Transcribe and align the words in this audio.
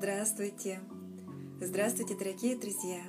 Здравствуйте! 0.00 0.80
Здравствуйте, 1.60 2.14
дорогие 2.14 2.56
друзья! 2.56 3.02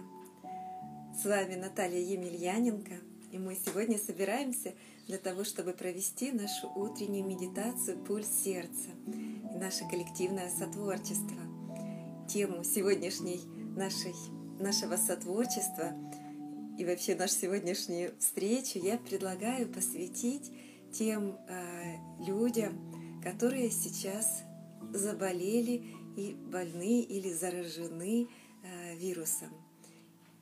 С 1.18 1.24
вами 1.24 1.56
Наталья 1.56 2.02
Емельяненко, 2.02 2.96
и 3.32 3.38
мы 3.38 3.56
сегодня 3.56 3.98
собираемся 3.98 4.74
для 5.08 5.18
того, 5.18 5.46
чтобы 5.46 5.72
провести 5.72 6.34
нашу 6.34 6.70
утреннюю 6.76 7.26
медитацию 7.26 7.98
«Пульс 7.98 8.28
сердца» 8.28 8.90
и 9.08 9.58
наше 9.58 9.88
коллективное 9.90 10.50
сотворчество. 10.50 11.38
Тему 12.28 12.66
сегодняшней 12.66 13.40
нашей, 13.78 14.14
нашего 14.60 14.98
сотворчества 14.98 15.94
и 16.78 16.84
вообще 16.84 17.16
нашу 17.16 17.36
сегодняшнюю 17.36 18.16
встречу 18.20 18.80
я 18.80 18.98
предлагаю 18.98 19.72
посвятить 19.72 20.52
тем 20.92 21.38
э, 21.48 22.26
людям, 22.28 23.22
которые 23.24 23.72
сейчас 23.72 24.44
заболели 24.92 26.01
и 26.16 26.34
больны 26.34 27.02
или 27.02 27.32
заражены 27.34 28.28
э, 28.64 28.96
вирусом. 28.98 29.50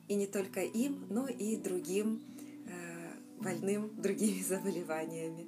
И 0.08 0.14
не 0.14 0.26
только 0.26 0.60
им, 0.60 1.06
но 1.08 1.28
и 1.28 1.56
другим 1.56 2.22
э, 2.66 3.42
больным 3.42 3.90
другими 4.02 4.42
заболеваниями. 4.42 5.46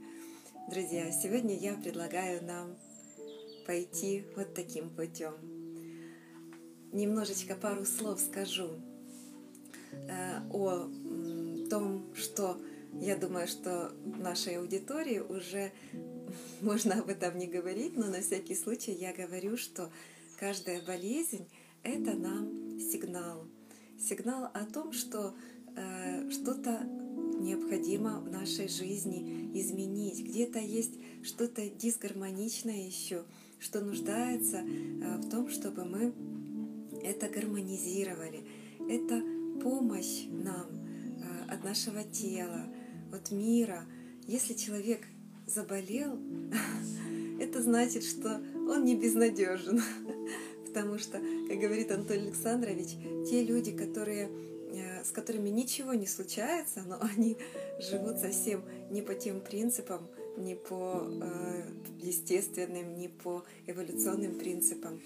Друзья, 0.71 1.11
сегодня 1.11 1.57
я 1.57 1.75
предлагаю 1.75 2.45
нам 2.45 2.77
пойти 3.67 4.25
вот 4.37 4.55
таким 4.55 4.91
путем. 4.91 5.35
Немножечко 6.93 7.55
пару 7.57 7.84
слов 7.84 8.20
скажу 8.20 8.70
э, 9.93 10.41
о 10.53 10.89
том, 11.69 12.15
что 12.15 12.61
я 13.01 13.17
думаю, 13.17 13.48
что 13.48 13.93
нашей 14.05 14.59
аудитории 14.59 15.19
уже 15.19 15.73
можно 16.61 17.01
об 17.01 17.09
этом 17.09 17.39
не 17.39 17.47
говорить, 17.47 17.97
но 17.97 18.07
на 18.07 18.20
всякий 18.20 18.55
случай 18.55 18.93
я 18.93 19.12
говорю, 19.12 19.57
что 19.57 19.91
каждая 20.43 20.83
болезнь— 20.83 21.47
это 21.85 22.15
нам 22.15 22.81
сигнал. 22.81 23.47
Сигнал 23.97 24.51
о 24.53 24.65
том, 24.65 24.93
что 24.93 25.37
э, 25.77 26.31
что-то 26.31 26.83
необходимо 27.39 28.19
в 28.19 28.29
нашей 28.29 28.67
жизни 28.67 29.53
изменить. 29.55 30.19
Где-то 30.19 30.59
есть 30.59 30.95
что-то 31.23 31.71
дисгармоничное 31.71 32.89
еще, 32.89 33.23
что 33.61 33.83
нуждается 33.83 34.57
э, 34.57 35.17
в 35.19 35.31
том, 35.31 35.49
чтобы 35.49 35.84
мы 35.84 36.12
это 37.05 37.29
гармонизировали. 37.29 38.45
Это 38.91 39.23
помощь 39.62 40.25
нам 40.27 40.67
э, 40.67 41.53
от 41.53 41.62
нашего 41.62 42.03
тела, 42.03 42.67
от 43.12 43.31
мира. 43.31 43.87
Если 44.27 44.55
человек 44.55 45.06
заболел, 45.47 46.19
это 47.39 47.62
значит, 47.62 48.03
что 48.03 48.43
он 48.69 48.85
не 48.85 48.97
безнадежен. 48.97 49.83
Потому 50.67 50.99
что, 50.99 51.21
как 51.49 51.59
говорит 51.59 51.91
Антон 51.93 52.19
Александрович, 52.19 52.97
те 53.29 53.43
люди, 53.43 53.73
которые, 53.73 54.31
э, 54.73 55.05
с 55.05 55.11
которыми 55.11 55.51
ничего 55.51 55.93
не 55.95 56.07
случается, 56.07 56.83
но 56.87 56.99
они 57.15 57.37
живут 57.79 58.19
совсем 58.19 58.65
не 58.91 59.03
по 59.03 59.15
тем 59.15 59.41
принципам, 59.41 60.09
не 60.39 60.55
по 60.55 61.07
э, 61.07 61.63
естественным, 62.01 62.97
не 62.97 63.09
по 63.09 63.45
эволюционным 63.67 64.39
принципам, 64.39 65.01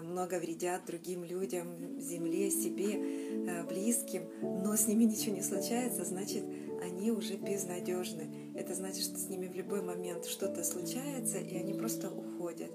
много 0.00 0.38
вредят 0.38 0.86
другим 0.86 1.24
людям, 1.24 2.00
земле, 2.00 2.50
себе, 2.50 2.94
э, 2.94 3.64
близким, 3.64 4.22
но 4.40 4.74
с 4.74 4.86
ними 4.86 5.04
ничего 5.04 5.36
не 5.36 5.42
случается, 5.42 6.04
значит, 6.04 6.44
они 6.82 7.10
уже 7.10 7.36
безнадежны. 7.36 8.52
Это 8.54 8.74
значит, 8.74 9.04
что 9.04 9.18
с 9.18 9.28
ними 9.28 9.46
в 9.46 9.54
любой 9.54 9.82
момент 9.82 10.26
что-то 10.26 10.64
случается, 10.64 11.38
и 11.38 11.56
они 11.56 11.74
просто 11.74 12.10
уходят. 12.10 12.70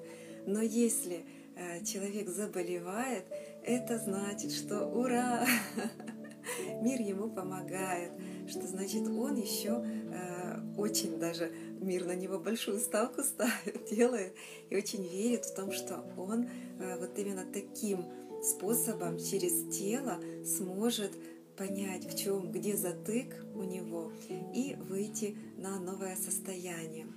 Но 0.47 0.61
если 0.61 1.25
э, 1.55 1.83
человек 1.83 2.29
заболевает, 2.29 3.25
это 3.63 3.99
значит, 3.99 4.53
что 4.53 4.87
ура! 4.87 5.45
Мир 6.81 7.01
ему 7.01 7.29
помогает, 7.29 8.13
что 8.47 8.65
значит 8.65 9.05
он 9.09 9.35
еще 9.35 9.83
э, 9.85 10.59
очень 10.77 11.19
даже 11.19 11.51
мир 11.81 12.05
на 12.05 12.15
него 12.15 12.39
большую 12.39 12.79
ставку 12.79 13.23
ставит, 13.23 13.89
делает 13.91 14.33
и 14.69 14.77
очень 14.77 15.05
верит 15.05 15.43
в 15.43 15.53
том, 15.53 15.73
что 15.73 16.05
он 16.15 16.47
э, 16.79 16.97
вот 16.97 17.19
именно 17.19 17.45
таким 17.51 18.05
способом 18.41 19.17
через 19.19 19.75
тело 19.75 20.17
сможет 20.45 21.11
понять, 21.57 22.05
в 22.05 22.17
чем, 22.17 22.53
где 22.53 22.77
затык 22.77 23.35
у 23.53 23.63
него, 23.63 24.13
и 24.53 24.77
выйти 24.79 25.35
на 25.57 25.77
новое 25.77 26.15
состояние. 26.15 27.07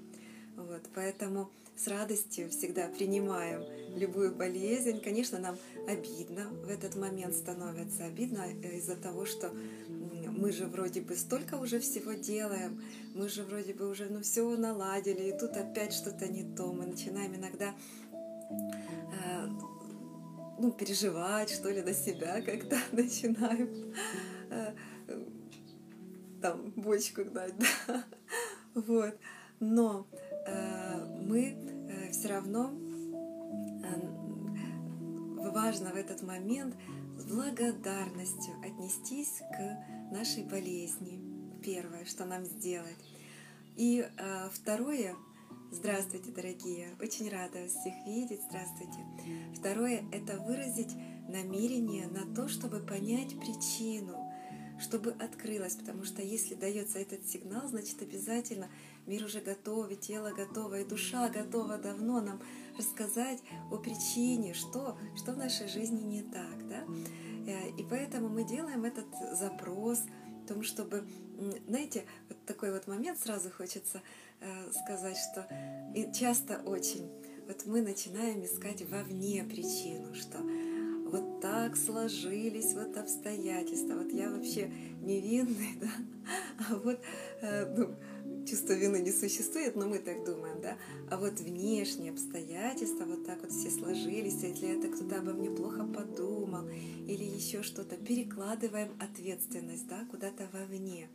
Вот, 0.57 0.83
поэтому 0.95 1.51
с 1.83 1.87
радостью 1.87 2.51
всегда 2.51 2.89
принимаем 2.89 3.65
любую 3.97 4.35
болезнь. 4.35 5.01
Конечно, 5.01 5.39
нам 5.39 5.57
обидно 5.89 6.49
в 6.51 6.69
этот 6.69 6.95
момент 6.97 7.35
становится. 7.35 8.05
Обидно 8.05 8.47
из-за 8.63 8.97
того, 8.97 9.25
что 9.25 9.51
мы 10.29 10.53
же 10.53 10.67
вроде 10.67 11.01
бы 11.01 11.17
столько 11.17 11.55
уже 11.55 11.81
всего 11.81 12.13
делаем, 12.13 12.83
мы 13.15 13.29
же 13.29 13.45
вроде 13.45 13.73
бы 13.73 13.89
уже 13.89 14.07
ну, 14.11 14.21
все 14.21 14.57
наладили, 14.57 15.31
и 15.31 15.39
тут 15.39 15.57
опять 15.57 15.93
что-то 15.93 16.29
не 16.29 16.45
то. 16.55 16.73
Мы 16.73 16.87
начинаем 16.87 17.35
иногда 17.35 17.75
э, 18.51 19.47
ну, 20.59 20.73
переживать, 20.73 21.51
что 21.51 21.71
ли, 21.71 21.83
на 21.83 21.95
себя, 21.95 22.43
когда 22.47 22.79
начинаем 22.93 23.95
э, 24.51 24.75
там 26.43 26.73
бочку 26.77 27.25
дать, 27.25 27.55
да. 27.87 28.05
Вот. 28.75 29.15
Но 29.61 30.07
э, 30.47 31.07
мы 31.27 31.49
э, 31.49 31.70
все 32.11 32.29
равно 32.29 32.73
э, 33.85 35.51
важно 35.51 35.91
в 35.91 35.97
этот 35.97 36.23
момент 36.23 36.75
с 37.19 37.25
благодарностью 37.25 38.55
отнестись 38.65 39.43
к 39.53 40.13
нашей 40.13 40.45
болезни. 40.45 41.21
Первое, 41.63 42.05
что 42.05 42.25
нам 42.25 42.45
сделать. 42.45 42.97
И 43.77 44.01
э, 44.01 44.49
второе, 44.53 45.15
здравствуйте, 45.71 46.31
дорогие, 46.31 46.97
очень 47.01 47.29
рада 47.31 47.67
всех 47.67 47.95
видеть, 48.07 48.41
здравствуйте. 48.49 48.99
Второе, 49.55 50.05
это 50.13 50.39
выразить 50.39 50.95
намерение 51.29 52.09
на 52.09 52.35
то, 52.35 52.49
чтобы 52.49 52.81
понять 52.81 53.39
причину, 53.39 54.17
чтобы 54.81 55.11
открылась, 55.13 55.77
потому 55.77 56.05
что 56.05 56.23
если 56.23 56.55
дается 56.55 56.99
этот 56.99 57.27
сигнал, 57.29 57.69
значит 57.69 58.01
обязательно 58.03 58.69
мир 59.11 59.25
уже 59.25 59.41
готов, 59.41 59.91
и 59.91 59.97
тело 59.97 60.31
готово, 60.31 60.81
и 60.81 60.85
душа 60.85 61.29
готова 61.29 61.79
давно 61.79 62.21
нам 62.21 62.41
рассказать 62.79 63.43
о 63.71 63.77
причине, 63.77 64.55
что, 64.55 64.97
что 65.17 65.33
в 65.33 65.37
нашей 65.37 65.67
жизни 65.67 66.01
не 66.01 66.23
так. 66.23 66.69
Да? 66.69 66.85
Э, 67.47 67.71
и 67.71 67.83
поэтому 67.83 68.29
мы 68.29 68.45
делаем 68.45 68.85
этот 68.85 69.07
запрос 69.33 70.05
о 70.45 70.49
том, 70.49 70.63
чтобы, 70.63 71.05
знаете, 71.67 72.05
вот 72.29 72.39
такой 72.47 72.71
вот 72.71 72.87
момент 72.87 73.19
сразу 73.19 73.51
хочется 73.51 74.01
э, 74.41 74.71
сказать, 74.73 75.17
что 75.17 75.49
часто 76.13 76.63
очень 76.65 77.11
вот 77.49 77.67
мы 77.67 77.83
начинаем 77.83 78.45
искать 78.45 78.89
вовне 78.89 79.43
причину, 79.43 80.15
что 80.15 80.39
вот 81.11 81.41
так 81.41 81.77
сложились 81.77 82.75
вот 82.75 82.97
обстоятельства, 82.97 83.95
вот 83.95 84.13
я 84.13 84.31
вообще 84.31 84.71
невинный, 85.03 85.75
да, 85.81 85.89
а 86.59 86.77
вот 86.77 87.01
э, 87.43 87.75
ну, 87.77 87.97
чувство 88.49 88.73
вины 88.73 89.01
не 89.01 89.13
существует, 89.13 89.77
но 89.77 89.89
мы 89.89 89.99
так 89.99 90.25
думаем, 90.25 90.61
да, 90.61 90.77
а 91.11 91.17
вот 91.17 91.41
внешние 91.41 92.13
обстоятельства 92.13 93.05
вот 93.05 93.27
так 93.27 93.41
вот 93.43 93.53
все 93.53 93.71
сложились, 93.71 94.43
если 94.43 94.79
это 94.79 94.89
кто-то 94.89 95.19
обо 95.19 95.33
мне 95.33 95.51
плохо 95.51 95.85
подумал 95.85 96.69
или 96.69 97.25
еще 97.25 97.63
что-то, 97.63 97.97
перекладываем 97.97 98.91
ответственность, 99.01 99.87
да, 99.89 100.05
куда-то 100.11 100.49
вовне. 100.53 101.09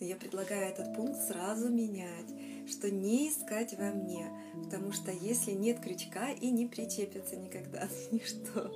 Я 0.00 0.14
предлагаю 0.14 0.70
этот 0.70 0.94
пункт 0.94 1.20
сразу 1.22 1.68
менять, 1.68 2.32
что 2.68 2.88
не 2.88 3.30
искать 3.30 3.76
во 3.76 3.90
мне, 3.90 4.30
потому 4.62 4.92
что 4.92 5.10
если 5.10 5.52
нет 5.52 5.80
крючка 5.80 6.30
и 6.30 6.50
не 6.50 6.66
причепится 6.66 7.36
никогда 7.36 7.88
ничто. 8.12 8.72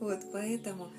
Вот, 0.00 0.20
поэтому 0.32 0.90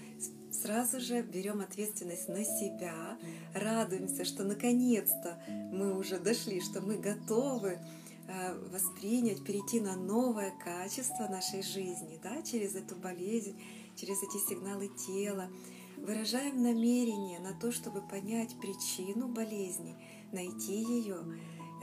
сразу 0.61 0.99
же 0.99 1.21
берем 1.21 1.61
ответственность 1.61 2.27
на 2.27 2.43
себя, 2.43 3.17
радуемся, 3.53 4.25
что 4.25 4.43
наконец-то 4.43 5.41
мы 5.71 5.97
уже 5.97 6.19
дошли, 6.19 6.61
что 6.61 6.81
мы 6.81 6.97
готовы 6.97 7.79
э, 8.27 8.53
воспринять, 8.71 9.43
перейти 9.43 9.79
на 9.79 9.95
новое 9.95 10.51
качество 10.63 11.27
нашей 11.27 11.61
жизни, 11.61 12.19
да, 12.21 12.41
через 12.41 12.75
эту 12.75 12.95
болезнь, 12.95 13.59
через 13.95 14.17
эти 14.23 14.37
сигналы 14.49 14.89
тела. 15.07 15.49
Выражаем 15.97 16.61
намерение 16.61 17.39
на 17.39 17.53
то, 17.53 17.71
чтобы 17.71 18.07
понять 18.07 18.55
причину 18.59 19.27
болезни, 19.27 19.95
найти 20.31 20.83
ее. 20.83 21.17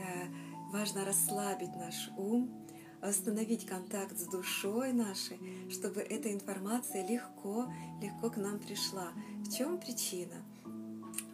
Э, 0.01 0.27
важно 0.71 1.05
расслабить 1.05 1.75
наш 1.75 2.09
ум, 2.17 2.64
восстановить 3.05 3.65
контакт 3.65 4.17
с 4.17 4.25
душой 4.25 4.91
нашей, 4.91 5.39
чтобы 5.69 6.01
эта 6.01 6.33
информация 6.33 7.07
легко, 7.07 7.71
легко 8.01 8.29
к 8.29 8.37
нам 8.37 8.59
пришла. 8.59 9.11
В 9.43 9.55
чем 9.55 9.79
причина? 9.79 10.43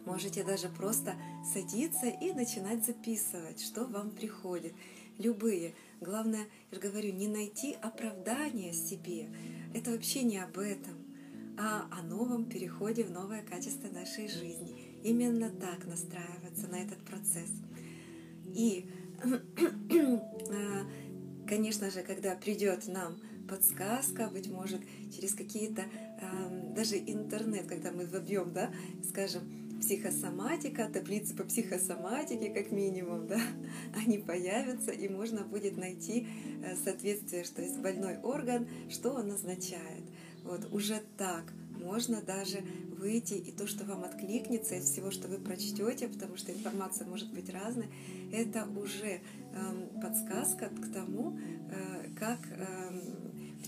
Можете 0.04 0.44
даже 0.44 0.68
просто 0.68 1.14
садиться 1.52 2.06
и 2.06 2.32
начинать 2.32 2.84
записывать, 2.84 3.60
что 3.60 3.84
вам 3.84 4.10
приходит. 4.10 4.74
Любые 5.18 5.74
главное, 6.00 6.46
я 6.70 6.74
же 6.74 6.80
говорю, 6.80 7.12
не 7.12 7.28
найти 7.28 7.76
оправдания 7.80 8.72
себе. 8.72 9.28
Это 9.74 9.92
вообще 9.92 10.22
не 10.22 10.38
об 10.38 10.58
этом, 10.58 10.94
а 11.58 11.86
о 11.90 12.02
новом 12.02 12.46
переходе 12.46 13.04
в 13.04 13.10
новое 13.10 13.42
качество 13.42 13.88
нашей 13.88 14.28
жизни. 14.28 15.00
Именно 15.04 15.50
так 15.50 15.86
настраиваться 15.86 16.68
на 16.68 16.76
этот 16.80 16.98
процесс. 17.04 17.50
И, 18.54 18.88
э, 19.22 20.84
конечно 21.52 21.90
же, 21.90 22.02
когда 22.02 22.34
придет 22.34 22.88
нам 22.88 23.18
подсказка, 23.46 24.28
быть 24.28 24.48
может, 24.48 24.80
через 25.14 25.34
какие-то, 25.34 25.82
эм, 25.82 26.72
даже 26.72 26.96
интернет, 26.96 27.66
когда 27.66 27.92
мы 27.92 28.06
вобьем, 28.06 28.54
да, 28.54 28.70
скажем, 29.06 29.42
психосоматика, 29.82 30.88
таблицы 30.90 31.34
по 31.34 31.44
психосоматике 31.44 32.48
как 32.48 32.72
минимум, 32.72 33.26
да, 33.26 33.38
они 34.02 34.16
появятся, 34.16 34.92
и 34.92 35.10
можно 35.10 35.42
будет 35.44 35.76
найти 35.76 36.26
э, 36.64 36.74
соответствие, 36.82 37.44
что 37.44 37.60
есть 37.60 37.78
больной 37.80 38.16
орган, 38.22 38.66
что 38.88 39.10
он 39.10 39.30
означает. 39.30 40.04
Вот 40.44 40.72
уже 40.72 41.02
так 41.18 41.52
можно 41.82 42.22
даже 42.22 42.60
выйти, 42.96 43.34
и 43.34 43.52
то, 43.52 43.66
что 43.66 43.84
вам 43.84 44.04
откликнется 44.04 44.76
из 44.76 44.84
всего, 44.84 45.10
что 45.10 45.28
вы 45.28 45.36
прочтете, 45.36 46.08
потому 46.08 46.38
что 46.38 46.50
информация 46.52 47.06
может 47.06 47.30
быть 47.30 47.50
разной, 47.50 47.88
это 48.32 48.66
уже 48.74 49.06
э, 49.06 49.20
подсказка 50.00 50.68
к 50.68 50.92
тому, 50.92 51.38
э, 51.70 52.08
как 52.18 52.40
э, 52.50 52.82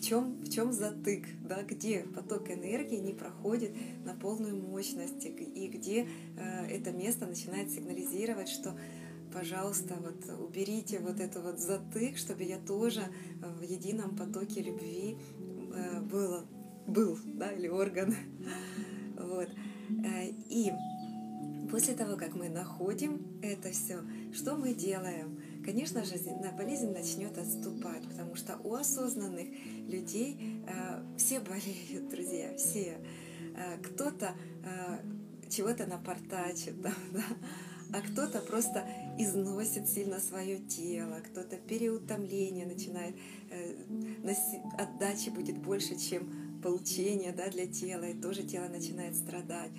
чем, 0.05 0.35
в 0.43 0.51
чем 0.51 0.73
затык, 0.73 1.25
да, 1.43 1.63
где 1.63 2.01
поток 2.01 2.51
энергии 2.51 2.99
не 2.99 3.13
проходит 3.13 3.73
на 4.05 4.15
полную 4.15 4.57
мощность, 4.57 5.25
и 5.25 5.69
где 5.69 6.07
э, 6.37 6.67
это 6.67 6.93
место 6.93 7.27
начинает 7.27 7.71
сигнализировать, 7.71 8.49
что 8.49 8.79
пожалуйста, 9.33 9.97
вот 10.01 10.39
уберите 10.39 11.01
вот 11.01 11.19
это 11.19 11.41
вот 11.41 11.59
затык, 11.59 12.19
чтобы 12.19 12.45
я 12.45 12.59
тоже 12.59 13.03
в 13.41 13.63
едином 13.63 14.17
потоке 14.17 14.63
любви 14.63 15.17
э, 15.75 16.01
было, 16.01 16.45
был, 16.87 17.19
да, 17.25 17.51
или 17.53 17.69
орган. 17.69 18.15
Вот. 19.17 19.49
Э, 20.05 20.29
и 20.51 20.73
после 21.71 21.95
того, 21.95 22.17
как 22.17 22.35
мы 22.35 22.49
находим 22.49 23.41
это 23.43 23.71
все, 23.71 24.01
что 24.33 24.57
мы 24.57 24.75
делаем? 24.75 25.39
Конечно 25.65 26.05
же, 26.05 26.15
болезнь 26.57 26.93
начнет 26.93 27.37
отступать, 27.39 28.03
потому 28.09 28.37
что 28.37 28.59
у 28.65 28.75
осознанных 28.75 29.49
людей 29.89 30.63
э, 30.67 31.17
все 31.17 31.41
болеют, 31.41 32.09
друзья, 32.11 32.55
все. 32.57 32.99
Э, 33.57 33.79
кто-то 33.83 34.35
э, 34.65 35.49
чего-то 35.49 35.87
напортачит, 35.87 36.81
да, 36.83 36.93
да, 37.13 37.25
а 37.93 38.01
кто-то 38.01 38.41
просто 38.41 38.87
износит 39.19 39.89
сильно 39.89 40.19
свое 40.19 40.59
тело, 40.59 41.21
кто-то 41.21 41.57
переутомление 41.57 42.67
начинает, 42.67 43.15
э, 43.51 43.77
отдачи 44.79 45.31
будет 45.31 45.59
больше, 45.59 45.97
чем 45.97 46.61
получение 46.63 47.33
да, 47.33 47.49
для 47.51 47.67
тела, 47.67 48.05
и 48.05 48.21
тоже 48.21 48.43
тело 48.43 48.69
начинает 48.69 49.15
страдать. 49.15 49.71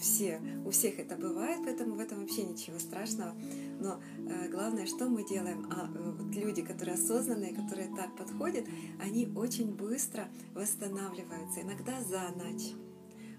Все, 0.00 0.40
у 0.64 0.70
всех 0.70 0.98
это 0.98 1.16
бывает, 1.16 1.60
поэтому 1.62 1.94
в 1.94 2.00
этом 2.00 2.20
вообще 2.20 2.44
ничего 2.44 2.78
страшного. 2.78 3.34
Но 3.78 4.00
э, 4.18 4.48
главное, 4.48 4.86
что 4.86 5.10
мы 5.10 5.28
делаем, 5.28 5.70
а 5.70 5.90
э, 5.94 6.10
вот 6.12 6.34
люди, 6.34 6.62
которые 6.62 6.94
осознанные, 6.94 7.54
которые 7.54 7.94
так 7.94 8.16
подходят, 8.16 8.64
они 8.98 9.30
очень 9.36 9.74
быстро 9.74 10.28
восстанавливаются, 10.54 11.60
иногда 11.60 12.02
за 12.02 12.30
ночь 12.34 12.72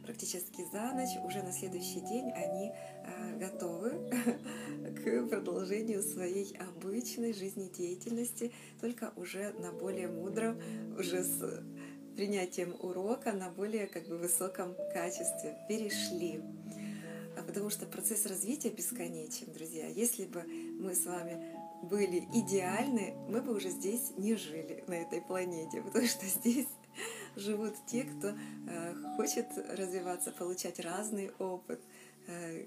практически 0.04 0.66
за 0.72 0.92
ночь, 0.94 1.18
уже 1.26 1.42
на 1.44 1.52
следующий 1.52 2.02
день 2.02 2.32
они 2.32 2.72
э, 2.72 3.38
готовы 3.40 3.92
к 4.96 5.28
продолжению 5.30 6.02
своей 6.02 6.56
обычной 6.58 7.34
жизнедеятельности, 7.34 8.52
только 8.80 9.14
уже 9.16 9.54
на 9.60 9.72
более 9.72 10.08
мудром, 10.08 10.60
уже 10.98 11.24
с 11.24 11.64
принятием 12.16 12.76
урока 12.80 13.32
на 13.32 13.50
более 13.50 13.88
как 13.88 14.08
бы 14.08 14.18
высоком 14.18 14.76
качестве 14.94 15.58
перешли. 15.68 16.42
А 17.38 17.44
потому 17.44 17.70
что 17.70 17.86
процесс 17.86 18.26
развития 18.26 18.70
бесконечен, 18.70 19.52
друзья. 19.54 19.88
Если 19.88 20.26
бы 20.26 20.44
мы 20.44 20.94
с 20.94 21.06
вами 21.06 21.56
были 21.84 22.20
идеальны, 22.34 23.14
мы 23.30 23.42
бы 23.42 23.56
уже 23.56 23.70
здесь 23.70 24.12
не 24.18 24.36
жили 24.36 24.84
на 24.88 24.96
этой 24.96 25.22
планете, 25.22 25.82
потому 25.82 26.06
что 26.06 26.26
здесь 26.26 26.68
живут 27.36 27.74
те, 27.88 28.04
кто 28.04 28.30
э, 28.30 28.94
хочет 29.16 29.48
развиваться, 29.70 30.32
получать 30.32 30.80
разный 30.80 31.32
опыт, 31.40 31.82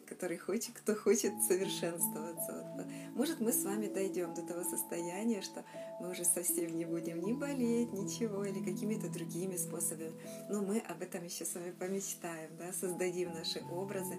который 0.07 0.37
хочет, 0.37 0.75
кто 0.75 0.95
хочет 0.95 1.33
совершенствоваться. 1.43 2.87
Может, 3.15 3.41
мы 3.41 3.53
с 3.53 3.65
вами 3.65 3.87
дойдем 3.87 4.35
до 4.35 4.43
того 4.43 4.65
состояния, 4.65 5.43
что 5.43 5.65
мы 6.01 6.11
уже 6.11 6.25
совсем 6.25 6.77
не 6.77 6.85
будем 6.85 7.25
ни 7.25 7.33
болеть, 7.33 7.93
ничего, 7.93 8.45
или 8.45 8.59
какими-то 8.59 9.09
другими 9.09 9.57
способами. 9.57 10.13
Но 10.51 10.63
мы 10.63 10.79
об 10.79 11.03
этом 11.03 11.25
еще 11.25 11.45
с 11.45 11.55
вами 11.55 11.71
помечтаем, 11.71 12.51
да, 12.59 12.73
создадим 12.73 13.33
наши 13.33 13.61
образы. 13.71 14.17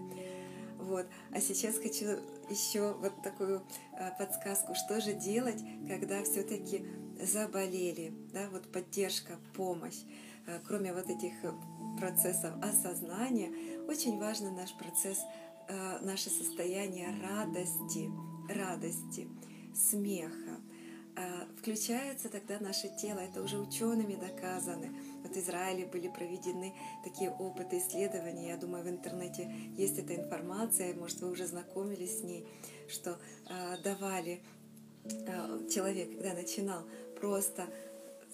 Вот. 0.77 1.07
А 1.31 1.41
сейчас 1.41 1.77
хочу 1.77 2.05
еще 2.49 2.93
вот 2.93 3.21
такую 3.23 3.63
а, 3.93 4.11
подсказку, 4.11 4.75
что 4.75 5.01
же 5.01 5.13
делать, 5.13 5.61
когда 5.87 6.23
все-таки 6.23 6.85
заболели, 7.21 8.13
да, 8.33 8.49
вот 8.51 8.71
поддержка, 8.71 9.39
помощь. 9.55 10.03
А, 10.47 10.59
кроме 10.67 10.93
вот 10.93 11.09
этих 11.09 11.33
процессов 11.97 12.53
осознания, 12.61 13.51
очень 13.87 14.19
важен 14.19 14.55
наш 14.55 14.73
процесс, 14.73 15.19
э, 15.67 15.99
наше 16.01 16.29
состояние 16.29 17.09
радости, 17.21 18.11
радости, 18.49 19.27
смеха. 19.73 20.59
Э, 21.17 21.45
включается 21.57 22.29
тогда 22.29 22.59
наше 22.59 22.89
тело, 23.01 23.19
это 23.19 23.41
уже 23.41 23.57
учеными 23.57 24.15
доказано. 24.15 24.93
Вот 25.23 25.33
в 25.33 25.37
Израиле 25.37 25.85
были 25.85 26.09
проведены 26.09 26.73
такие 27.03 27.31
опыты, 27.31 27.77
исследования, 27.77 28.49
я 28.49 28.57
думаю, 28.57 28.83
в 28.83 28.89
интернете 28.89 29.49
есть 29.77 29.97
эта 29.97 30.15
информация, 30.15 30.93
может, 30.93 31.21
вы 31.21 31.31
уже 31.31 31.47
знакомились 31.47 32.19
с 32.19 32.23
ней, 32.23 32.45
что 32.87 33.17
э, 33.49 33.77
давали 33.83 34.41
человек, 35.69 36.09
когда 36.15 36.33
начинал 36.33 36.83
просто 37.19 37.67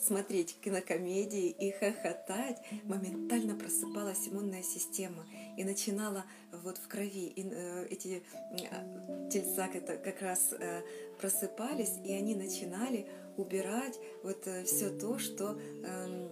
смотреть 0.01 0.57
кинокомедии 0.62 1.50
и 1.50 1.71
хохотать, 1.71 2.57
моментально 2.83 3.56
просыпалась 3.56 4.27
иммунная 4.27 4.63
система 4.63 5.25
и 5.57 5.63
начинала 5.63 6.25
вот 6.63 6.77
в 6.77 6.88
крови 6.88 7.27
и, 7.27 7.48
э, 7.50 7.88
эти 7.89 8.24
э, 8.51 9.30
тельца 9.31 9.68
это 9.74 9.98
как 9.98 10.21
раз 10.21 10.53
э, 10.53 10.81
просыпались, 11.19 11.94
и 12.03 12.13
они 12.13 12.36
начинали 12.36 13.07
убирать 13.38 14.00
вот 14.24 14.48
э, 14.48 14.63
все 14.63 14.89
то, 14.89 15.19
что, 15.19 15.59
э, 15.59 16.27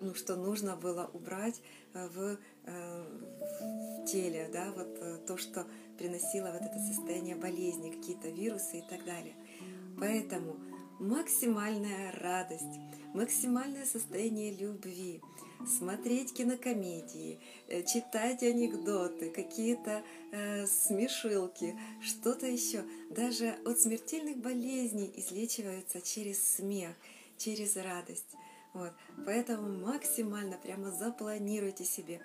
ну, 0.00 0.14
что 0.14 0.36
нужно 0.36 0.76
было 0.76 1.10
убрать 1.12 1.60
э, 1.94 2.08
в, 2.08 2.38
э, 2.64 3.04
в 3.60 4.04
теле, 4.06 4.50
да, 4.52 4.72
вот 4.76 4.98
э, 5.00 5.18
то, 5.26 5.36
что 5.36 5.66
приносило 5.96 6.50
вот 6.50 6.62
это 6.62 6.78
состояние 6.78 7.36
болезни, 7.36 7.90
какие-то 7.90 8.28
вирусы 8.28 8.78
и 8.78 8.82
так 8.82 9.04
далее. 9.04 9.34
Поэтому 9.98 10.56
максимальная 11.00 12.12
радость, 12.12 12.78
максимальное 13.14 13.86
состояние 13.86 14.52
любви, 14.52 15.20
смотреть 15.66 16.34
кинокомедии, 16.34 17.40
э, 17.68 17.82
читать 17.82 18.42
анекдоты, 18.42 19.30
какие-то 19.30 20.02
э, 20.30 20.66
смешилки, 20.66 21.78
что-то 22.02 22.46
еще. 22.46 22.84
Даже 23.10 23.56
от 23.64 23.80
смертельных 23.80 24.36
болезней 24.36 25.12
излечиваются 25.16 26.00
через 26.00 26.56
смех, 26.56 26.94
через 27.38 27.76
радость. 27.76 28.36
Вот. 28.74 28.92
Поэтому 29.24 29.68
максимально 29.84 30.56
прямо 30.58 30.90
запланируйте 30.92 31.84
себе. 31.84 32.20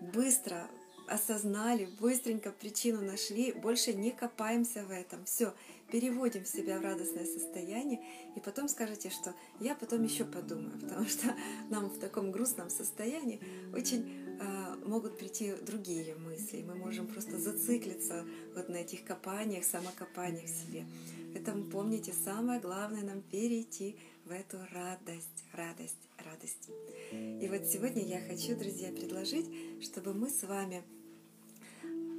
Быстро 0.00 0.68
осознали, 1.08 1.88
быстренько 2.00 2.50
причину 2.50 3.02
нашли, 3.02 3.52
больше 3.52 3.94
не 3.94 4.10
копаемся 4.10 4.84
в 4.84 4.90
этом. 4.90 5.24
Все, 5.24 5.54
переводим 5.90 6.44
себя 6.44 6.78
в 6.78 6.82
радостное 6.82 7.24
состояние, 7.24 8.00
и 8.36 8.40
потом 8.40 8.68
скажете, 8.68 9.10
что 9.10 9.34
я 9.60 9.74
потом 9.74 10.04
еще 10.04 10.24
подумаю, 10.24 10.78
потому 10.80 11.06
что 11.06 11.34
нам 11.70 11.86
в 11.86 11.98
таком 11.98 12.30
грустном 12.30 12.70
состоянии 12.70 13.40
очень 13.74 14.38
э, 14.40 14.76
могут 14.86 15.18
прийти 15.18 15.54
другие 15.66 16.14
мысли. 16.14 16.64
Мы 16.66 16.74
можем 16.74 17.06
просто 17.06 17.38
зациклиться 17.38 18.24
вот 18.54 18.68
на 18.68 18.76
этих 18.76 19.04
копаниях, 19.04 19.64
самокопаниях 19.64 20.46
в 20.46 20.66
себе. 20.66 20.84
Поэтому 21.32 21.64
помните, 21.64 22.12
самое 22.24 22.60
главное 22.60 23.02
нам 23.02 23.22
перейти 23.22 23.96
в 24.24 24.30
эту 24.30 24.58
радость, 24.72 25.44
радость, 25.52 25.96
радость. 26.18 26.68
И 27.12 27.48
вот 27.48 27.64
сегодня 27.66 28.04
я 28.04 28.20
хочу, 28.20 28.56
друзья, 28.56 28.90
предложить, 28.92 29.46
чтобы 29.82 30.14
мы 30.14 30.28
с 30.28 30.42
вами 30.42 30.82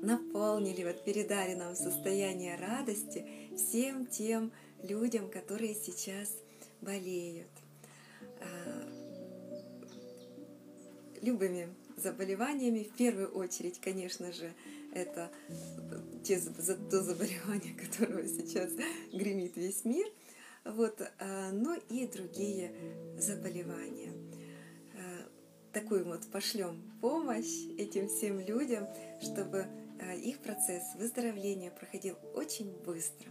наполнили, 0.02 0.84
вот 0.84 1.04
передали 1.04 1.56
нам 1.56 1.76
состояние 1.76 2.56
радости 2.56 3.26
всем 3.56 4.06
тем 4.06 4.52
людям, 4.84 5.30
которые 5.30 5.76
сейчас 5.76 6.30
болеют. 6.82 7.50
А, 8.42 8.90
любыми 11.22 11.70
заболеваниями, 11.98 12.84
в 12.84 12.96
первую 12.96 13.30
очередь, 13.30 13.80
конечно 13.80 14.32
же, 14.32 14.54
это 14.94 15.32
те, 16.24 16.40
за 16.40 16.76
то 16.76 17.02
заболевание, 17.02 17.74
которого 17.92 18.26
сейчас 18.28 18.72
гремит 19.14 19.58
весь 19.58 19.86
мир, 19.86 20.08
вот, 20.66 21.02
но 21.52 21.76
и 21.90 22.08
другие 22.08 22.72
заболевания. 23.18 24.12
Такую 25.74 26.06
вот 26.06 26.26
пошлем 26.32 26.82
помощь 27.00 27.68
этим 27.78 28.08
всем 28.08 28.40
людям, 28.40 28.88
чтобы 29.22 29.68
их 30.16 30.40
процесс 30.40 30.84
выздоровления 30.96 31.72
проходил 31.72 32.16
очень 32.34 32.72
быстро. 32.84 33.30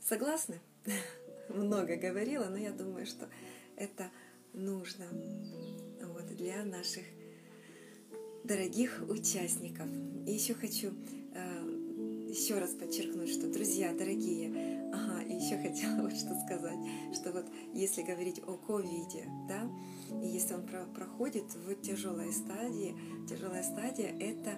Согласны? 0.00 0.60
Много 1.48 1.96
говорила, 1.96 2.44
но 2.46 2.56
я 2.56 2.70
думаю, 2.70 3.06
что 3.06 3.28
это 3.76 4.10
нужно 4.52 5.06
вот, 6.02 6.26
для 6.36 6.64
наших 6.64 7.04
дорогих 8.44 9.02
участников. 9.08 9.86
И 10.26 10.32
еще 10.32 10.54
хочу 10.54 10.92
э, 11.34 11.80
еще 12.30 12.58
раз 12.58 12.70
подчеркнуть, 12.70 13.30
что, 13.30 13.48
друзья, 13.48 13.92
дорогие, 13.92 14.90
ага, 14.92 15.20
еще 15.22 15.56
хотела 15.56 16.02
вот 16.02 16.12
что 16.12 16.34
сказать, 16.46 16.78
что 17.12 17.32
вот 17.32 17.46
если 17.74 18.02
говорить 18.02 18.40
о 18.46 18.56
ковиде, 18.56 19.28
да, 19.48 19.68
и 20.22 20.28
если 20.28 20.54
он 20.54 20.66
про 20.66 20.84
проходит 20.84 21.52
в 21.54 21.74
тяжелой 21.80 22.32
стадии, 22.32 22.94
тяжелая 23.28 23.62
стадия– 23.62 24.16
это 24.20 24.52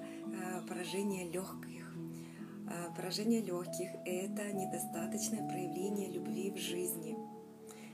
поражение 0.68 1.28
легких. 1.30 1.94
Э, 2.68 2.94
поражение 2.96 3.40
легких– 3.40 3.88
это 4.04 4.52
недостаточное 4.52 5.46
проявление 5.48 6.10
любви 6.10 6.50
в 6.50 6.58
жизни. 6.58 7.16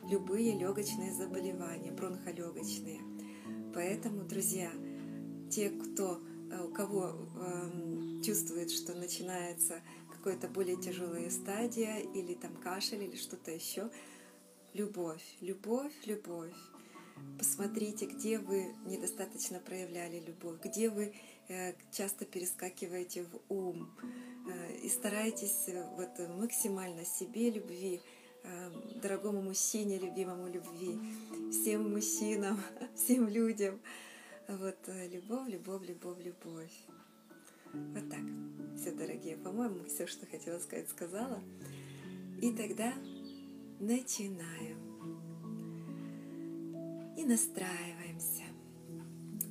Любые 0.08 0.58
легочные 0.58 1.12
заболевания, 1.12 1.90
бронхолегочные. 1.92 3.00
Поэтому, 3.74 4.24
друзья, 4.24 4.70
те, 5.50 5.70
кто, 5.70 6.20
э, 6.50 6.64
у 6.64 6.72
кого 6.72 7.14
э, 7.36 8.22
чувствует, 8.22 8.70
что 8.70 8.94
начинается 8.94 9.80
какая-то 10.12 10.48
более 10.48 10.76
тяжелая 10.76 11.30
стадия, 11.30 11.98
или 11.98 12.34
там 12.34 12.54
кашель, 12.56 13.04
или 13.04 13.16
что-то 13.16 13.50
еще, 13.50 13.90
любовь, 14.74 15.24
любовь, 15.40 15.92
любовь. 16.06 16.54
Посмотрите, 17.36 18.06
где 18.06 18.38
вы 18.38 18.74
недостаточно 18.86 19.58
проявляли 19.58 20.20
любовь, 20.20 20.60
где 20.62 20.88
вы 20.88 21.14
часто 21.90 22.24
перескакиваете 22.24 23.24
в 23.24 23.40
ум, 23.48 23.88
э, 24.48 24.76
и 24.82 24.88
старайтесь 24.88 25.68
э, 25.68 25.84
вот 25.96 26.18
максимально 26.38 27.04
себе 27.04 27.50
любви, 27.50 28.00
э, 28.44 28.70
дорогому 29.02 29.42
мужчине, 29.42 29.98
любимому 29.98 30.48
любви, 30.48 30.98
всем 31.50 31.90
мужчинам, 31.90 32.60
всем 32.94 33.28
людям. 33.28 33.80
Вот 34.48 34.78
э, 34.86 35.08
любовь, 35.08 35.48
любовь, 35.48 35.86
любовь, 35.88 36.18
любовь. 36.24 36.72
Вот 37.72 38.10
так. 38.10 38.20
Все, 38.76 38.92
дорогие, 38.92 39.36
по-моему, 39.36 39.84
все, 39.84 40.06
что 40.06 40.26
хотела 40.26 40.58
сказать, 40.58 40.88
сказала. 40.88 41.42
И 42.40 42.52
тогда 42.52 42.92
начинаем. 43.80 44.78
И 47.16 47.24
настраиваемся. 47.24 47.97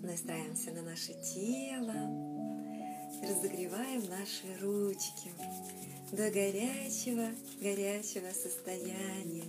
Настраиваемся 0.08 0.72
на 0.72 0.84
наше 0.84 1.14
тело. 1.22 1.94
Разогреваем 3.22 4.06
наши 4.10 4.48
ручки 4.62 5.34
до 6.14 6.32
горячего, 6.32 7.28
горячего 7.62 8.32
состояния. 8.32 9.44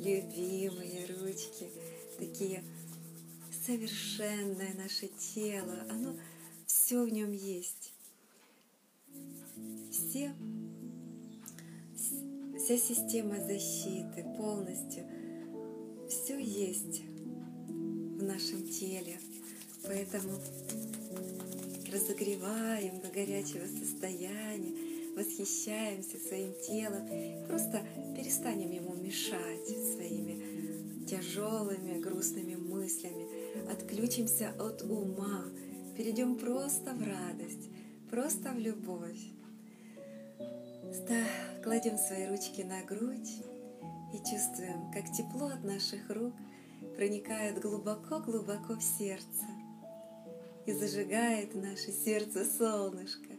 Любимые 0.00 1.06
ручки, 1.06 1.70
такие 2.18 2.64
совершенное 3.64 4.74
наше 4.74 5.06
тело, 5.06 5.86
оно 5.88 6.16
все 6.66 7.04
в 7.04 7.08
нем 7.08 7.30
есть. 7.30 7.92
Все, 9.92 10.34
вся 12.58 12.76
система 12.76 13.36
защиты 13.36 14.24
полностью, 14.36 15.06
все 16.08 16.40
есть 16.40 17.02
в 17.02 18.22
нашем 18.24 18.66
теле. 18.66 19.20
Поэтому 19.84 20.38
разогреваем 21.92 23.00
до 23.00 23.08
горячего 23.08 23.66
состояния, 23.66 24.72
восхищаемся 25.16 26.18
своим 26.18 26.54
телом, 26.66 27.46
просто 27.46 27.82
перестанем 28.16 28.70
ему 28.70 28.94
мешать 28.94 29.66
своими 29.66 31.04
тяжелыми, 31.06 32.00
грустными 32.00 32.54
мыслями, 32.54 33.26
отключимся 33.70 34.50
от 34.58 34.82
ума, 34.82 35.44
перейдем 35.96 36.36
просто 36.36 36.94
в 36.94 37.02
радость, 37.02 37.68
просто 38.10 38.52
в 38.52 38.58
любовь. 38.58 39.20
Кладем 41.62 41.98
свои 41.98 42.26
ручки 42.26 42.62
на 42.62 42.82
грудь 42.82 43.42
и 44.14 44.18
чувствуем, 44.18 44.90
как 44.92 45.12
тепло 45.12 45.48
от 45.48 45.64
наших 45.64 46.08
рук 46.10 46.34
проникает 46.96 47.60
глубоко-глубоко 47.60 48.74
в 48.74 48.82
сердце 48.82 49.44
и 50.66 50.72
зажигает 50.72 51.54
наше 51.54 51.92
сердце 51.92 52.44
солнышко, 52.44 53.32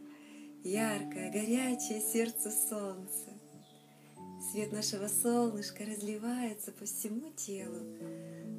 яркое, 0.62 1.32
горячее 1.32 2.00
сердце 2.00 2.50
солнца. 2.50 3.32
Свет 4.50 4.72
нашего 4.72 5.08
солнышка 5.08 5.84
разливается 5.84 6.70
по 6.72 6.84
всему 6.84 7.30
телу, 7.30 7.80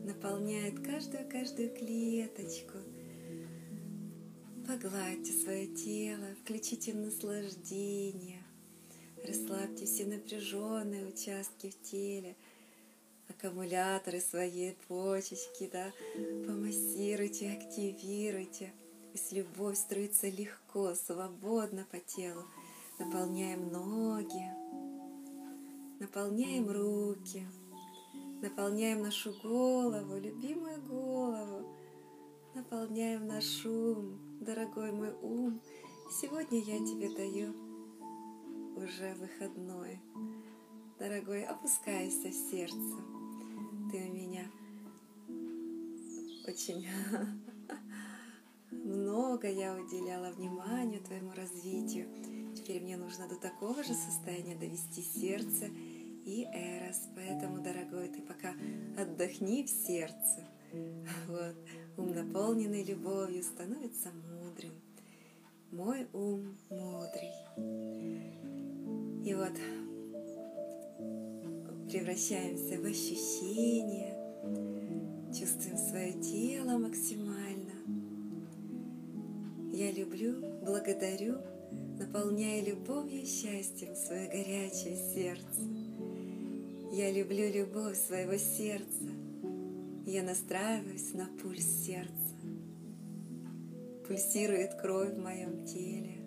наполняет 0.03 0.79
каждую-каждую 0.79 1.75
клеточку. 1.75 2.79
Погладьте 4.67 5.31
свое 5.31 5.67
тело, 5.67 6.25
включите 6.41 6.93
наслаждение, 6.95 8.41
расслабьте 9.27 9.85
все 9.85 10.05
напряженные 10.05 11.05
участки 11.05 11.69
в 11.69 11.81
теле, 11.83 12.35
аккумуляторы 13.29 14.19
своей 14.19 14.77
почечки, 14.87 15.69
да, 15.71 15.91
помассируйте, 16.45 17.51
активируйте. 17.51 18.73
Пусть 19.11 19.31
любовь 19.31 19.77
струится 19.77 20.27
легко, 20.27 20.93
свободно 20.95 21.85
по 21.89 21.99
телу. 21.99 22.43
Наполняем 22.99 23.71
ноги, 23.71 24.45
наполняем 25.99 26.69
руки, 26.69 27.45
Наполняем 28.41 29.01
нашу 29.01 29.33
голову, 29.41 30.17
любимую 30.17 30.81
голову. 30.83 31.67
Наполняем 32.53 33.25
наш 33.25 33.65
ум, 33.65 34.19
дорогой 34.39 34.91
мой 34.91 35.13
ум. 35.21 35.61
Сегодня 36.11 36.59
я 36.59 36.77
тебе 36.77 37.09
даю 37.15 37.53
уже 38.75 39.15
выходной. 39.15 39.99
Дорогой, 40.97 41.43
опускайся 41.43 42.29
в 42.29 42.33
сердце. 42.33 42.95
Ты 43.91 43.97
у 43.97 44.13
меня 44.13 44.49
очень 46.47 46.87
много 48.71 49.51
я 49.51 49.75
уделяла 49.75 50.31
внимания 50.31 50.99
твоему 50.99 51.33
развитию. 51.33 52.07
Теперь 52.55 52.81
мне 52.81 52.95
нужно 52.95 53.27
до 53.27 53.35
такого 53.35 53.83
же 53.83 53.93
состояния 53.93 54.55
довести 54.55 55.01
сердце 55.01 55.65
и 55.65 56.47
Эрос. 56.53 57.09
Поэтому, 57.13 57.61
дорогой, 57.61 58.07
ты 58.07 58.21
пока 58.21 58.53
отдохни 58.97 59.63
в 59.63 59.69
сердце. 59.69 60.47
Вот. 61.27 61.55
Ум, 61.97 62.13
наполненный 62.13 62.83
любовью, 62.83 63.43
становится 63.43 64.11
мудрым. 64.11 64.73
Мой 65.71 66.07
ум 66.13 66.57
мудрый. 66.69 67.31
И 69.25 69.33
вот 69.33 69.53
превращаемся 71.95 72.77
в 72.81 72.83
ощущение, 72.83 74.13
чувствуем 75.33 75.77
свое 75.77 76.11
тело 76.21 76.77
максимально. 76.77 77.71
Я 79.71 79.93
люблю, 79.93 80.41
благодарю, 80.65 81.37
наполняя 81.97 82.61
любовью 82.61 83.21
и 83.21 83.25
счастьем 83.25 83.95
свое 83.95 84.27
горячее 84.27 84.97
сердце. 85.13 85.61
Я 86.91 87.13
люблю 87.13 87.49
любовь 87.49 87.97
своего 87.97 88.35
сердца. 88.35 89.09
Я 90.05 90.23
настраиваюсь 90.23 91.13
на 91.13 91.27
пульс 91.41 91.85
сердца. 91.85 92.11
Пульсирует 94.05 94.73
кровь 94.81 95.13
в 95.13 95.23
моем 95.23 95.65
теле. 95.65 96.17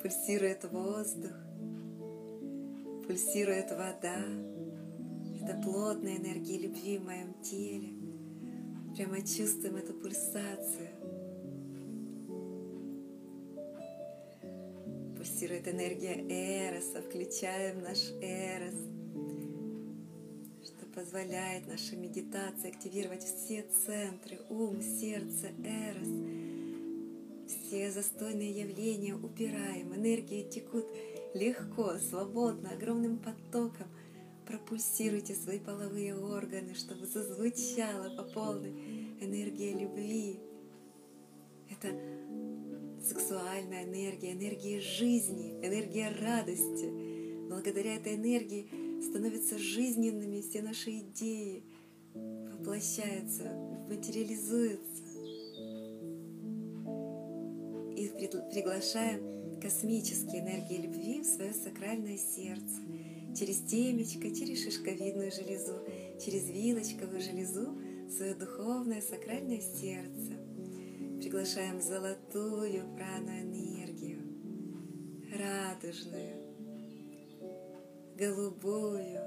Пульсирует 0.00 0.64
воздух. 0.72 1.43
Пульсирует 3.06 3.70
вода. 3.70 4.18
Это 5.42 5.60
плотная 5.62 6.16
энергия 6.16 6.58
любви 6.58 6.98
в 6.98 7.04
моем 7.04 7.34
теле. 7.42 7.90
Прямо 8.94 9.20
чувствуем 9.20 9.76
эту 9.76 9.92
пульсацию. 9.94 10.88
Пульсирует 15.16 15.68
энергия 15.68 16.24
Эроса. 16.28 17.02
Включаем 17.02 17.82
наш 17.82 17.98
Эрос 18.22 18.94
позволяет 20.94 21.66
наша 21.66 21.96
медитация 21.96 22.70
активировать 22.70 23.24
все 23.24 23.64
центры, 23.84 24.38
ум, 24.48 24.80
сердце, 24.80 25.48
эрос. 25.64 26.08
все 27.48 27.90
застойные 27.90 28.52
явления 28.52 29.14
убираем, 29.16 29.92
энергии 29.94 30.48
текут 30.48 30.86
легко, 31.34 31.98
свободно, 31.98 32.70
огромным 32.70 33.18
потоком. 33.18 33.86
Пропульсируйте 34.46 35.34
свои 35.34 35.58
половые 35.58 36.16
органы, 36.16 36.74
чтобы 36.74 37.06
зазвучала 37.06 38.14
по 38.16 38.22
полной 38.22 38.70
энергия 39.20 39.72
любви. 39.72 40.38
Это 41.70 41.88
сексуальная 43.02 43.84
энергия, 43.84 44.32
энергия 44.32 44.80
жизни, 44.80 45.52
энергия 45.62 46.10
радости. 46.20 46.90
Благодаря 47.48 47.96
этой 47.96 48.16
энергии 48.16 49.02
становятся 49.02 49.58
жизненными 49.58 50.40
все 50.40 50.62
наши 50.62 50.98
идеи, 50.98 51.64
воплощаются, 52.14 53.44
материализуются. 53.88 55.04
И 57.96 58.08
приглашаем 58.52 59.34
космические 59.64 60.42
энергии 60.42 60.76
любви 60.76 61.22
в 61.22 61.24
свое 61.24 61.54
сакральное 61.54 62.18
сердце 62.18 62.82
через 63.34 63.60
темечко, 63.60 64.28
через 64.30 64.62
шишковидную 64.62 65.32
железу, 65.32 65.78
через 66.22 66.50
вилочковую 66.50 67.22
железу 67.22 67.74
свое 68.14 68.34
духовное 68.34 69.00
сакральное 69.00 69.62
сердце. 69.62 70.34
Приглашаем 71.18 71.80
золотую 71.80 72.94
прану 72.94 73.30
энергию, 73.30 74.20
радужную, 75.32 76.36
голубую, 78.18 79.18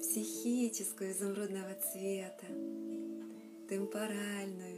психическую 0.00 1.12
изумрудного 1.12 1.74
цвета, 1.92 2.46
темпоральную. 3.68 4.71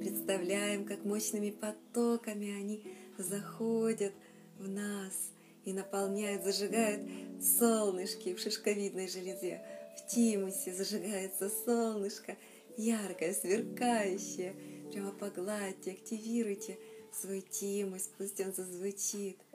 Представляем, 0.00 0.84
как 0.84 1.04
мощными 1.04 1.50
потоками 1.50 2.58
они 2.58 2.84
заходят 3.18 4.12
в 4.58 4.68
нас 4.68 5.30
и 5.64 5.72
наполняют, 5.72 6.44
зажигают 6.44 7.02
солнышки 7.40 8.34
в 8.34 8.40
шишковидной 8.40 9.08
железе. 9.08 9.62
В 9.96 10.06
тимусе 10.06 10.72
зажигается 10.72 11.50
солнышко, 11.64 12.36
яркое, 12.76 13.32
сверкающее. 13.32 14.54
Прямо 14.92 15.12
погладьте, 15.12 15.92
активируйте 15.92 16.78
свой 17.12 17.40
тимус, 17.40 18.10
пусть 18.18 18.40
он 18.40 18.52
зазвучит– 18.52 19.38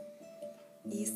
и 0.86 1.08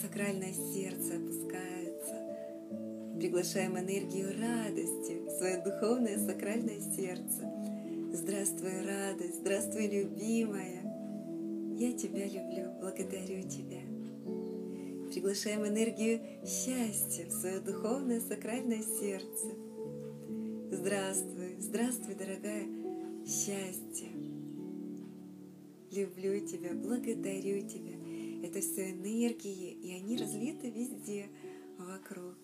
сакральное 0.00 0.52
сердце 0.52 1.16
опускается. 1.16 3.16
Приглашаем 3.16 3.78
энергию 3.78 4.32
радости 4.40 5.20
в 5.26 5.30
свое 5.30 5.62
духовное 5.62 6.18
сакральное 6.18 6.80
сердце. 6.80 7.61
Здравствуй, 8.14 8.84
радость, 8.84 9.36
здравствуй, 9.36 9.86
любимая. 9.86 10.82
Я 11.78 11.94
тебя 11.94 12.26
люблю, 12.26 12.70
благодарю 12.78 13.48
тебя. 13.48 13.80
Приглашаем 15.10 15.66
энергию 15.66 16.20
счастья 16.44 17.24
в 17.24 17.30
свое 17.30 17.60
духовное 17.60 18.20
сакральное 18.20 18.82
сердце. 18.82 19.56
Здравствуй, 20.70 21.56
здравствуй, 21.58 22.14
дорогая, 22.14 22.66
счастье. 23.24 24.10
Люблю 25.90 26.46
тебя, 26.46 26.74
благодарю 26.74 27.66
тебя. 27.66 28.46
Это 28.46 28.60
все 28.60 28.90
энергии, 28.90 29.70
и 29.72 29.90
они 29.94 30.18
разлиты 30.18 30.68
везде 30.68 31.28
вокруг. 31.78 32.36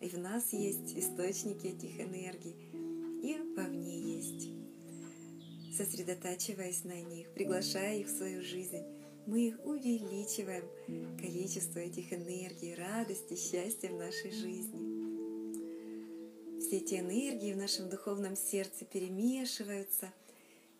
И 0.00 0.08
в 0.08 0.18
нас 0.18 0.52
есть 0.52 0.98
источники 0.98 1.68
этих 1.68 2.00
энергий, 2.00 2.56
и 3.22 3.54
вовне 3.56 4.16
есть. 4.16 4.63
Сосредотачиваясь 5.76 6.84
на 6.84 7.00
них, 7.00 7.28
приглашая 7.34 7.98
их 7.98 8.06
в 8.06 8.16
свою 8.16 8.42
жизнь, 8.42 8.82
мы 9.26 9.56
увеличиваем, 9.64 10.64
количество 11.18 11.78
этих 11.78 12.12
энергий, 12.12 12.74
радости, 12.74 13.34
счастья 13.34 13.88
в 13.88 13.98
нашей 13.98 14.30
жизни. 14.30 14.94
Все 16.60 16.76
эти 16.76 16.94
энергии 16.94 17.52
в 17.52 17.56
нашем 17.56 17.88
духовном 17.88 18.36
сердце 18.36 18.84
перемешиваются– 18.84 20.12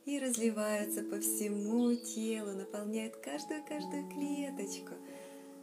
и 0.05 0.19
разливаются 0.19 1.03
по 1.03 1.19
всему 1.21 1.95
телу, 1.95 2.53
наполняют 2.53 3.17
каждую-каждую 3.17 4.09
клеточку, 4.11 4.95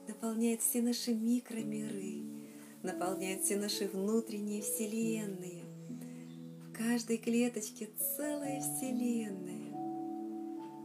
наполняет 0.08 0.62
все 0.62 0.82
наши 0.82 1.13
микромиры, 1.13 2.24
наполняет 2.82 3.44
все 3.44 3.58
наши 3.58 3.88
внутренние 3.88 4.62
вселенные. 4.63 5.61
Каждой 6.88 7.20
клеточке 7.20 7.89
целая 8.17 8.60
вселенная. 8.60 9.72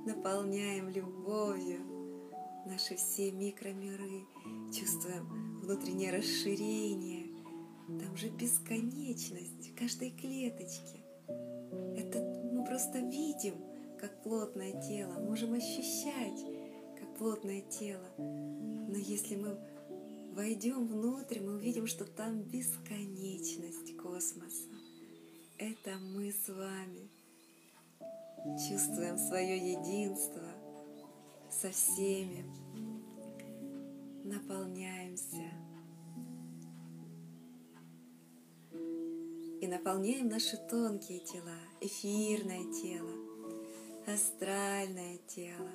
Наполняем 0.05 0.91
любовью 0.91 1.81
наши 2.67 2.97
все 2.97 3.33
микромиры, 3.33 4.27
чувствуем 4.79 5.59
внутреннее 5.63 6.13
расширение. 6.13 7.29
Там 7.87 8.15
же 8.15 8.29
бесконечность 8.29 9.71
в 9.71 9.75
каждой 9.75 10.11
клеточке. 10.11 11.01
Это 11.97 12.65
просто 12.67 12.99
видим, 12.99 13.55
как 13.99 14.23
плотное 14.23 14.79
тело, 14.83 15.15
можем 15.15 15.55
ощущать, 15.55 16.45
как 17.01 17.17
плотное 17.17 17.63
тело. 17.63 18.07
Но 18.19 18.99
если 18.99 19.37
мы 19.37 19.59
войдем 20.35 20.87
внутрь, 20.87 21.41
мы 21.41 21.55
увидим, 21.55 21.87
что 21.87 22.05
там 22.05 22.43
бесконечность 22.43 23.97
космоса. 23.97 24.76
Это 25.59 25.97
мы 25.97 26.31
с 26.33 26.49
вами 26.51 27.09
чувствуем 28.69 29.17
свое 29.17 29.57
единство 29.57 30.43
со 31.51 31.71
всеми, 31.71 32.45
наполняемся. 34.23 35.51
И 39.63 39.67
наполняем 39.67 40.29
наши 40.29 40.59
тонкие 40.59 41.21
тела, 41.21 41.59
эфирное 41.81 42.71
тело, 42.75 43.15
астральное 44.07 45.17
тело, 45.27 45.71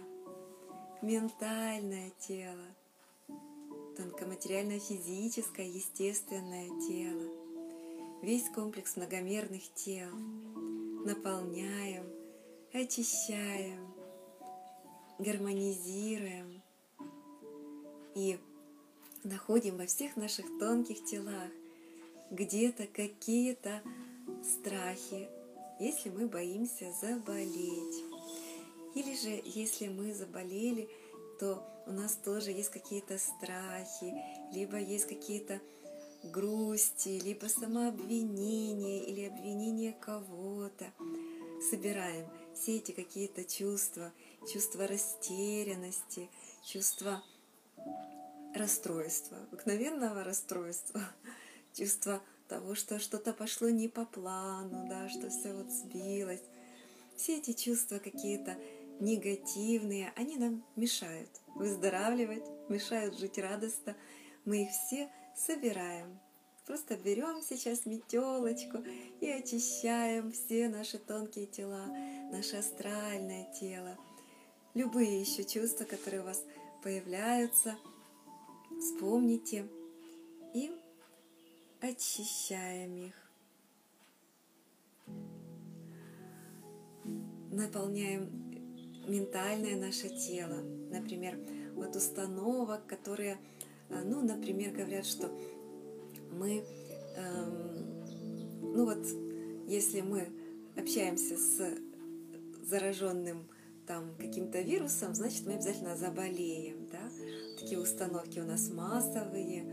ментальное 1.02 2.12
тело, 2.20 2.68
тонкоматериально-физическое, 3.98 5.66
естественное 5.66 6.70
тело, 6.88 7.41
весь 8.22 8.50
комплекс 8.50 8.96
многомерных 8.98 9.62
тел 9.74 10.10
наполняем, 11.06 12.06
очищаем, 12.72 13.92
гармонизируем 15.18 16.62
и 18.16 18.40
находим 19.24 19.78
во 19.78 19.88
всех 19.88 20.16
наших 20.18 20.46
тонких 20.60 21.04
телах 21.04 21.50
где-то 22.30 22.88
какие-то 22.88 23.82
страхи, 24.44 25.28
если 25.80 26.10
мы 26.10 26.28
боимся 26.28 26.94
заболеть. 27.02 28.04
Или 28.94 29.16
же, 29.16 29.42
если 29.46 29.88
мы 29.88 30.14
заболели, 30.14 30.90
то 31.40 31.64
у 31.88 31.92
нас 31.92 32.14
тоже 32.14 32.52
есть 32.52 32.70
какие-то 32.70 33.18
страхи, 33.18 34.14
либо 34.54 34.78
есть 34.78 35.08
какие-то 35.08 35.60
грусти, 36.24 37.20
либо 37.24 37.46
самообвинение 37.46 39.06
или 39.06 39.26
обвинение 39.26 39.94
кого-то. 39.94 40.86
Собираем 41.70 42.28
все 42.56 42.78
эти 42.78 42.92
какие-то 42.92 43.44
чувства, 43.44 44.12
чувства 44.52 44.88
растерянности, 44.88 46.30
чувства 46.64 47.24
расстройства, 48.56 49.38
обыкновенного 49.44 50.24
расстройства– 50.24 51.02
чувство 51.74 52.22
того, 52.48 52.76
что 52.76 53.00
что-то 53.00 53.34
пошло 53.34 53.70
не 53.70 53.88
по 53.88 54.06
плану, 54.06 54.88
да, 54.90 55.10
что 55.10 55.30
все 55.30 55.54
вот 55.54 55.72
сбилось. 55.72 56.44
Все 57.16 57.38
эти 57.38 57.54
чувства 57.54 58.00
какие-то 58.00 58.58
негативные, 59.00 60.12
они 60.16 60.38
нам 60.38 60.64
мешают 60.76 61.30
выздоравливать, 61.56 62.44
мешают 62.70 63.18
жить 63.18 63.38
радостно. 63.38 63.96
Мы 64.46 64.64
их 64.64 64.72
все 64.72 65.10
собираем. 65.36 66.20
Просто 66.66 66.96
берем 66.96 67.42
сейчас 67.42 67.86
метелочку 67.86 68.80
и 69.20 69.30
очищаем 69.30 70.32
все 70.32 70.70
наши 70.70 70.98
тонкие 70.98 71.48
тела, 71.48 71.88
наше 72.32 72.58
астральное 72.58 73.52
тело. 73.60 73.98
Любые 74.74 75.20
еще 75.20 75.44
чувства, 75.44 75.84
которые 75.84 76.22
у 76.22 76.26
вас 76.26 76.42
появляются, 76.84 77.76
вспомните 78.80 79.68
и 80.54 80.72
очищаем 81.82 82.96
их. 82.96 83.14
Наполняем 87.52 88.30
ментальное 89.08 89.76
наше 89.76 90.10
тело. 90.10 90.62
Например, 90.90 91.38
вот 91.74 91.96
установок, 91.96 92.86
которые, 92.88 93.38
ну, 94.06 94.22
например, 94.22 94.72
говорят, 94.72 95.06
что 95.06 95.30
мы, 96.32 96.64
эм, 97.18 98.04
ну 98.62 98.86
вот, 98.86 99.06
если 99.68 100.02
мы 100.02 100.28
общаемся 100.76 101.38
с 101.38 101.78
зараженным 102.64 103.48
там 103.86 104.16
каким-то 104.18 104.62
вирусом, 104.62 105.14
значит 105.14 105.46
мы 105.46 105.54
обязательно 105.54 105.96
заболеем. 105.96 106.88
Да? 106.92 107.12
Такие 107.60 107.80
установки 107.80 108.40
у 108.40 108.46
нас 108.46 108.70
массовые. 108.70 109.66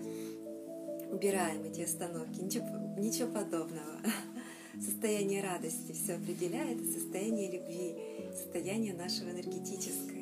Убираем 1.11 1.63
эти 1.65 1.85
установки. 1.85 2.41
Ничего, 2.41 2.67
ничего 2.99 3.33
подобного. 3.33 4.01
Состояние 4.81 5.43
радости 5.43 5.93
все 5.93 6.15
определяет, 6.15 6.85
состояние 6.93 7.51
любви, 7.51 7.97
состояние 8.35 8.95
нашего 8.95 9.31
энергетическое, 9.31 10.18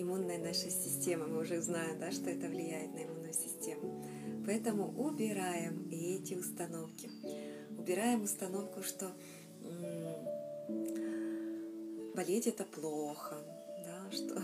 иммунная 0.00 0.38
наша 0.38 0.70
система. 0.70 1.26
Мы 1.26 1.40
уже 1.40 1.60
знаем, 1.60 1.98
да, 1.98 2.12
что 2.12 2.30
это 2.30 2.46
влияет 2.46 2.94
на 2.94 3.04
иммунную 3.04 3.32
систему. 3.32 4.04
Поэтому 4.46 4.88
убираем 4.96 5.88
и 5.90 6.16
эти 6.16 6.34
установки. 6.34 7.10
Убираем 7.76 8.22
установку, 8.22 8.82
что 8.82 9.10
болеть 12.14 12.46
это 12.46 12.64
плохо, 12.64 13.36
да, 13.84 14.10
что 14.10 14.40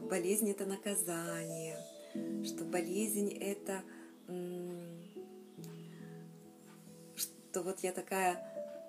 болезнь 0.08 0.50
это 0.50 0.66
наказание, 0.66 1.78
что 2.44 2.64
болезнь 2.64 3.32
это 3.40 3.82
что 7.16 7.62
вот 7.62 7.80
я 7.80 7.92
такая, 7.92 8.40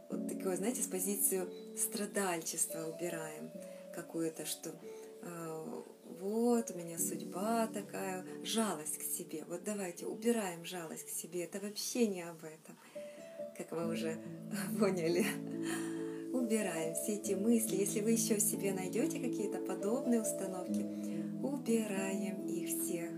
вот 0.09 0.27
такое, 0.27 0.57
знаете, 0.57 0.81
с 0.81 0.87
позицию 0.87 1.49
страдальчества 1.77 2.85
убираем 2.85 3.49
какую-то, 3.95 4.45
что 4.45 4.71
вот 6.29 6.71
у 6.71 6.77
меня 6.77 6.97
судьба 6.97 7.67
такая, 7.67 8.23
жалость 8.43 8.97
к 8.99 9.01
себе. 9.01 9.45
Вот 9.47 9.63
давайте 9.63 10.05
убираем 10.05 10.63
жалость 10.63 11.05
к 11.05 11.09
себе. 11.09 11.43
Это 11.43 11.59
вообще 11.59 12.07
не 12.07 12.21
об 12.21 12.43
этом, 12.43 12.77
как 13.57 13.71
мы 13.71 13.87
уже 13.91 14.17
поняли. 14.79 15.25
Убираем 16.31 16.93
все 16.93 17.15
эти 17.15 17.33
мысли. 17.33 17.77
Если 17.77 18.01
вы 18.01 18.11
еще 18.11 18.39
себе 18.39 18.73
найдете 18.73 19.19
какие-то 19.19 19.59
подобные 19.59 20.21
установки, 20.21 20.85
убираем 21.41 22.45
их 22.45 22.69
всех. 22.69 23.09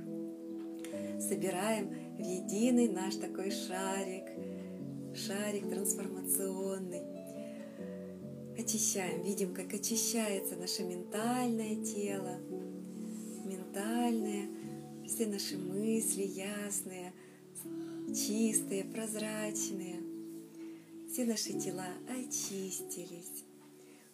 Собираем 1.21 1.89
в 2.15 2.19
единый 2.19 2.88
наш 2.88 3.15
такой 3.15 3.52
шарик, 3.52 4.26
шарик 5.13 5.69
трансформационный. 5.69 7.04
Очищаем, 8.58 9.24
видим, 9.24 9.54
как 9.54 9.74
очищается 9.74 10.56
наше 10.56 10.84
ментальное 10.84 11.84
тело, 11.84 12.39
ментальное, 13.72 14.50
все 15.06 15.28
наши 15.28 15.58
мысли 15.58 16.24
ясные, 16.24 17.14
чистые, 18.08 18.84
прозрачные. 18.84 19.96
Все 21.10 21.26
наши 21.26 21.54
тела 21.54 21.88
очистились. 22.10 23.46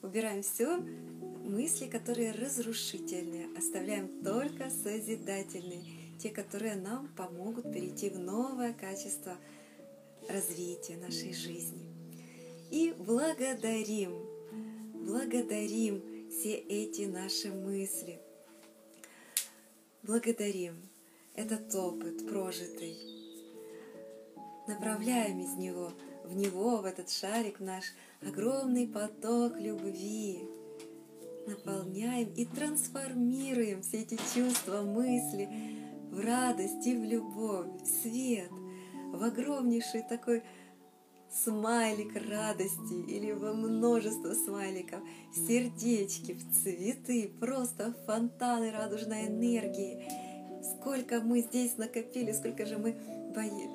Убираем 0.01 0.43
все 0.43 0.77
мысли, 0.77 1.87
которые 1.87 2.31
разрушительные, 2.31 3.47
оставляем 3.57 4.23
только 4.23 4.69
созидательные, 4.69 5.83
те, 6.19 6.29
которые 6.29 6.75
нам 6.75 7.07
помогут 7.15 7.71
перейти 7.71 8.09
в 8.09 8.19
новое 8.19 8.73
качество 8.73 9.37
развития 10.29 10.97
нашей 10.97 11.33
жизни. 11.33 11.85
И 12.69 12.93
благодарим, 12.97 14.13
благодарим 14.93 16.29
все 16.29 16.55
эти 16.55 17.03
наши 17.03 17.51
мысли. 17.51 18.19
Благодарим 20.07 20.75
этот 21.35 21.75
опыт 21.75 22.25
прожитый. 22.29 22.97
Направляем 24.65 25.41
из 25.41 25.55
него, 25.55 25.91
в 26.23 26.33
него, 26.33 26.77
в 26.77 26.85
этот 26.85 27.09
шарик, 27.09 27.59
наш 27.59 27.83
огромный 28.21 28.87
поток 28.87 29.59
любви. 29.59 30.47
Наполняем 31.45 32.33
и 32.35 32.45
трансформируем 32.45 33.81
все 33.81 34.03
эти 34.03 34.17
чувства, 34.33 34.81
мысли 34.83 35.49
в 36.09 36.21
радость 36.21 36.87
и 36.87 36.95
в 36.95 37.03
любовь, 37.03 37.67
в 37.81 37.85
свет– 37.85 38.49
в 39.11 39.23
огромнейший 39.23 40.03
такой 40.03 40.43
смайлик 41.43 42.15
радости 42.29 42.93
или 43.07 43.31
во 43.31 43.53
множество 43.53 44.33
смайликов, 44.33 44.99
сердечки, 45.33 46.33
в 46.33 46.51
цветы, 46.53 47.31
просто 47.39 47.93
фонтаны 48.05 48.71
радужной 48.71 49.27
энергии. 49.27 50.09
Сколько 50.63 51.21
мы 51.21 51.41
здесь 51.41 51.77
накопили, 51.77 52.31
сколько 52.31 52.65
же 52.65 52.77
мы 52.77 52.95
бои. 53.35 53.67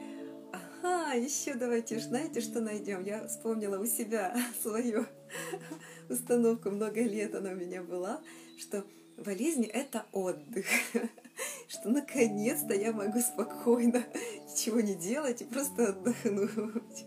Ага, 0.53 1.15
еще 1.15 1.55
давайте, 1.55 1.99
знаете, 2.01 2.41
что 2.41 2.61
найдем? 2.61 3.05
Я 3.05 3.27
вспомнила 3.29 3.79
у 3.79 3.87
себя 3.87 4.37
свою 4.63 5.07
установку, 6.09 6.71
много 6.71 7.03
лет 7.03 7.35
она 7.35 7.51
у 7.51 7.55
меня 7.55 7.83
была, 7.83 8.21
что 8.59 8.85
болезнь— 9.17 9.65
это 9.73 10.07
отдых 10.13 10.67
что 11.69 11.89
наконец-то 11.89 12.75
я 12.75 12.93
могу 12.93 13.21
спокойно 13.21 14.05
ничего 14.49 14.81
не 14.81 14.95
делать 14.95 15.43
и 15.43 15.45
просто 15.45 15.89
отдохнуть. 15.89 17.07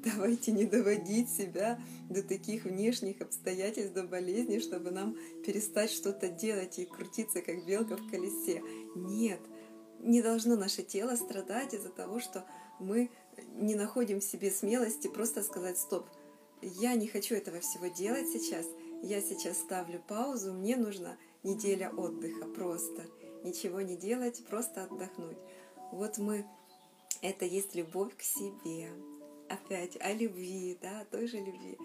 Давайте 0.04 0.52
не 0.52 0.64
доводить 0.64 1.30
себя 1.30 1.80
до 2.08 2.22
таких 2.22 2.64
внешних 2.64 3.20
обстоятельств, 3.20 3.94
до 3.94 4.04
болезней, 4.04 4.60
чтобы 4.60 4.90
нам 4.90 5.16
перестать 5.44 5.90
что-то 5.90 6.28
делать 6.28 6.78
и 6.78 6.86
крутиться, 6.86 7.42
как 7.42 7.66
белка 7.66 7.96
в 7.96 8.10
колесе. 8.10 8.62
Нет, 8.94 9.40
не 10.00 10.22
должно 10.22 10.56
наше 10.56 10.82
тело 10.82 11.16
страдать 11.16 11.74
из-за 11.74 11.90
того, 11.90 12.20
что 12.20 12.46
мы 12.78 13.10
не 13.54 13.74
находим 13.74 14.20
в 14.20 14.24
себе 14.24 14.50
смелости 14.50 15.08
просто 15.08 15.42
сказать 15.42 15.78
«стоп, 15.78 16.06
я 16.62 16.94
не 16.94 17.06
хочу 17.06 17.34
этого 17.34 17.60
всего 17.60 17.86
делать 17.86 18.28
сейчас, 18.28 18.66
я 19.02 19.20
сейчас 19.20 19.58
ставлю 19.58 20.02
паузу, 20.06 20.52
мне 20.52 20.76
нужна 20.76 21.16
неделя 21.42 21.90
отдыха 21.90 22.46
просто» 22.46 23.06
ничего 23.44 23.80
не 23.80 23.96
делать, 23.96 24.44
просто 24.48 24.84
отдохнуть. 24.84 25.38
Вот 25.92 26.18
мы, 26.18 26.46
это 27.22 27.44
есть 27.44 27.74
любовь 27.74 28.16
к 28.16 28.22
себе. 28.22 28.90
Опять 29.50 29.96
о 30.00 30.12
любви, 30.12 30.78
да, 30.80 31.04
той 31.10 31.26
же 31.26 31.38
любви. 31.38 31.76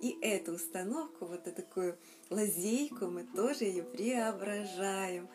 И 0.00 0.18
эту 0.22 0.54
установку, 0.54 1.26
вот 1.26 1.46
эту 1.46 1.62
такую 1.62 1.98
лазейку, 2.30 3.06
мы 3.06 3.24
тоже 3.24 3.64
ее 3.64 3.82
преображаем. 3.82 5.28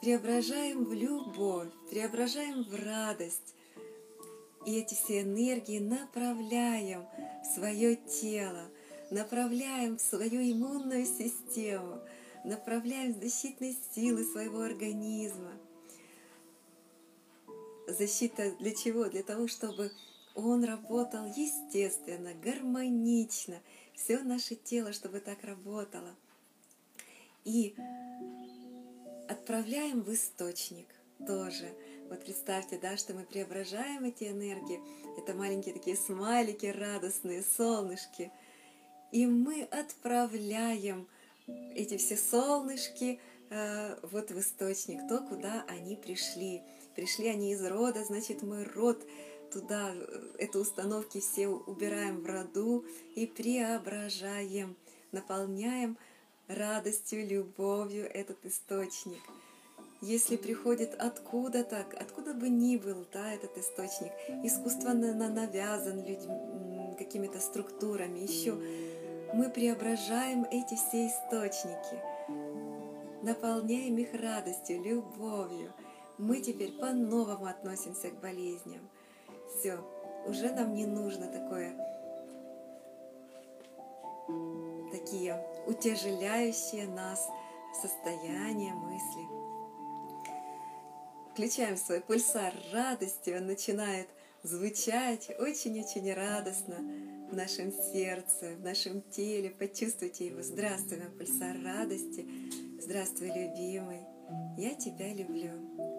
Преображаем 0.00 0.84
в 0.84 0.94
любовь, 0.94 1.68
преображаем 1.90 2.64
в 2.64 2.74
радость. 2.74 3.54
И 4.66 4.78
эти 4.78 4.94
все 4.94 5.22
энергии 5.22 5.78
направляем 5.78 7.04
в 7.42 7.54
свое 7.54 7.96
тело, 7.96 8.64
направляем 9.10 9.98
в 9.98 10.00
свою 10.00 10.40
иммунную 10.40 11.04
систему– 11.04 12.00
направляем 12.44 13.14
защитные 13.14 13.76
силы 13.94 14.24
своего 14.24 14.60
организма. 14.60 15.52
Защита 17.86 18.52
для 18.58 18.74
чего? 18.74 19.06
Для 19.06 19.22
того, 19.22 19.48
чтобы 19.48 19.90
он 20.34 20.64
работал 20.64 21.26
естественно, 21.26 22.34
гармонично, 22.34 23.60
все 23.94 24.20
наше 24.20 24.54
тело, 24.54 24.92
чтобы 24.92 25.20
так 25.20 25.42
работало. 25.44 26.14
И 27.44 27.74
отправляем 29.28 30.02
в 30.02 30.12
источник 30.12 30.86
тоже. 31.26 31.72
Вот 32.08 32.24
представьте, 32.24 32.78
да, 32.78 32.96
что 32.96 33.14
мы 33.14 33.24
преображаем 33.24 34.04
эти 34.04 34.24
энергии. 34.24 34.80
Это 35.16 35.34
маленькие 35.34 35.74
такие 35.74 35.96
смайлики 35.96 36.66
радостные, 36.66 37.42
солнышки. 37.42 38.32
И 39.12 39.26
мы 39.26 39.62
отправляем 39.62 41.08
эти 41.74 41.96
все 41.96 42.16
солнышки 42.16 43.20
э, 43.50 43.98
вот 44.02 44.30
в 44.30 44.40
источник, 44.40 45.08
то, 45.08 45.18
куда 45.20 45.64
они 45.68 45.96
пришли. 45.96 46.62
Пришли 46.94 47.28
они 47.28 47.52
из 47.52 47.64
рода, 47.64 48.04
значит, 48.04 48.42
мы 48.42 48.64
род 48.64 49.06
туда, 49.50 49.92
э, 49.94 50.34
это 50.38 50.58
установки 50.58 51.20
все 51.20 51.48
убираем 51.48 52.20
в 52.20 52.26
роду 52.26 52.84
и 53.14 53.26
преображаем, 53.26 54.76
наполняем 55.12 55.98
радостью, 56.48 57.26
любовью 57.26 58.10
этот 58.10 58.44
источник. 58.44 59.20
Если 60.00 60.36
приходит 60.36 60.94
откуда-то, 60.94 61.84
откуда 61.98 62.32
бы 62.32 62.48
ни 62.48 62.78
был 62.78 63.06
да, 63.12 63.32
этот 63.34 63.58
источник, 63.58 64.12
искусственно 64.42 65.28
навязан 65.28 65.98
людьми, 66.04 66.94
какими-то 66.96 67.38
структурами, 67.38 68.20
еще 68.20 68.54
мы 69.34 69.50
преображаем 69.50 70.44
эти 70.44 70.74
все 70.74 71.06
источники, 71.06 72.02
наполняем 73.22 73.98
их 73.98 74.14
радостью, 74.14 74.82
любовью. 74.82 75.72
Мы 76.18 76.40
теперь 76.40 76.72
по-новому 76.72 77.46
относимся 77.46 78.10
к 78.10 78.20
болезням. 78.20 78.80
Все, 79.58 79.78
уже 80.26 80.50
нам 80.52 80.74
не 80.74 80.86
нужно 80.86 81.26
такое, 81.26 81.74
такие 84.90 85.36
утяжеляющие 85.66 86.86
нас 86.86 87.28
состояния 87.80 88.72
мысли. 88.74 89.40
Включаем 91.32 91.76
свой 91.76 92.00
пульсар 92.00 92.54
радости, 92.72 93.30
он 93.30 93.46
начинает 93.46 94.08
звучать 94.42 95.30
очень-очень 95.38 96.12
радостно, 96.12 96.76
в 97.30 97.34
нашем 97.34 97.72
сердце, 97.72 98.56
в 98.56 98.60
нашем 98.60 99.02
теле. 99.02 99.50
Почувствуйте 99.50 100.26
его. 100.26 100.42
Здравствуй, 100.42 100.98
мой 100.98 101.10
пульсар 101.10 101.56
радости. 101.64 102.26
Здравствуй, 102.80 103.28
любимый. 103.28 104.00
Я 104.56 104.74
тебя 104.74 105.12
люблю. 105.14 105.89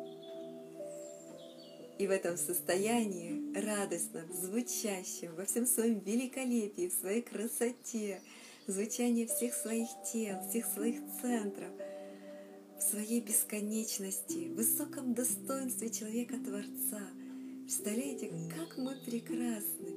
И 2.00 2.08
в 2.08 2.12
этом 2.12 2.38
состоянии 2.38 3.54
радостном, 3.54 4.32
звучащем, 4.34 5.36
во 5.36 5.46
всем 5.46 5.68
своем 5.68 6.00
великолепии, 6.00 6.90
в 6.90 6.94
своей 6.94 7.22
красоте, 7.22 8.22
звучание 8.68 9.28
всех 9.28 9.54
своих 9.54 9.88
тел, 10.12 10.40
всех 10.50 10.66
своих 10.66 11.00
центров, 11.22 11.70
в 12.78 12.82
своей 12.82 13.22
бесконечности, 13.22 14.48
в 14.50 14.56
высоком 14.56 15.14
достоинстве 15.14 15.90
человека-творца. 15.92 17.08
Представляете, 17.64 18.32
как 18.58 18.78
мы 18.78 18.96
прекрасны, 19.06 19.94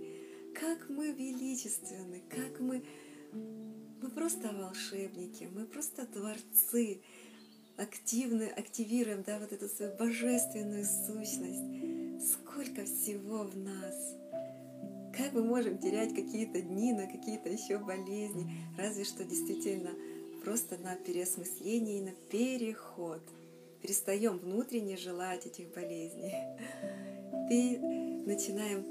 как 0.54 0.88
мы 0.88 1.12
величественны, 1.12 2.22
как 2.28 2.60
мы... 2.60 2.84
Мы 3.32 4.10
просто 4.10 4.52
волшебники, 4.52 5.48
мы 5.54 5.64
просто 5.64 6.06
творцы, 6.06 7.00
активно 7.76 8.46
активируем 8.46 9.22
да, 9.26 9.38
вот 9.38 9.52
эту 9.52 9.68
свою 9.68 9.94
божественную 9.96 10.84
сущность. 10.84 12.32
Сколько 12.32 12.84
всего 12.84 13.44
в 13.44 13.56
нас. 13.56 14.16
Как 15.16 15.32
мы 15.32 15.44
можем 15.44 15.78
терять 15.78 16.14
какие-то 16.14 16.60
дни 16.60 16.92
на 16.92 17.06
какие-то 17.06 17.48
еще 17.48 17.78
болезни, 17.78 18.50
разве 18.76 19.04
что 19.04 19.24
действительно 19.24 19.90
просто 20.42 20.76
на 20.78 20.96
переосмысление 20.96 21.98
и 21.98 22.02
на 22.02 22.12
переход. 22.30 23.22
Перестаем 23.82 24.38
внутренне 24.38 24.96
желать 24.96 25.46
этих 25.46 25.72
болезней. 25.72 26.32
И 27.50 27.76
начинаем 28.26 28.84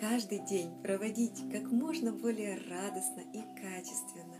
каждый 0.00 0.38
день 0.38 0.70
проводить 0.82 1.38
как 1.52 1.70
можно 1.70 2.12
более 2.12 2.56
радостно 2.70 3.20
и 3.34 3.42
качественно. 3.60 4.38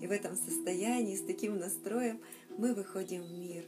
И 0.00 0.06
в 0.06 0.10
этом 0.10 0.34
состоянии, 0.36 1.16
с 1.16 1.24
таким 1.24 1.58
настроем, 1.58 2.20
мы 2.58 2.74
выходим 2.74 3.22
в 3.22 3.32
мир. 3.32 3.64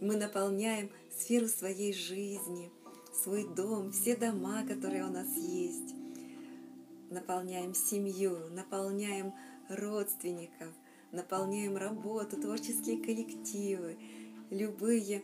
Мы 0.00 0.16
наполняем 0.16 0.90
сферу 1.16 1.48
своей 1.48 1.92
жизни, 1.92 2.70
свой 3.12 3.46
дом, 3.54 3.90
все 3.90 4.16
дома, 4.16 4.64
которые 4.66 5.04
у 5.04 5.10
нас 5.10 5.28
есть. 5.36 5.94
Наполняем 7.10 7.74
семью, 7.74 8.38
наполняем 8.50 9.34
родственников, 9.68 10.72
наполняем 11.10 11.76
работу, 11.76 12.40
творческие 12.40 12.98
коллективы, 12.98 13.96
любые 14.50 15.22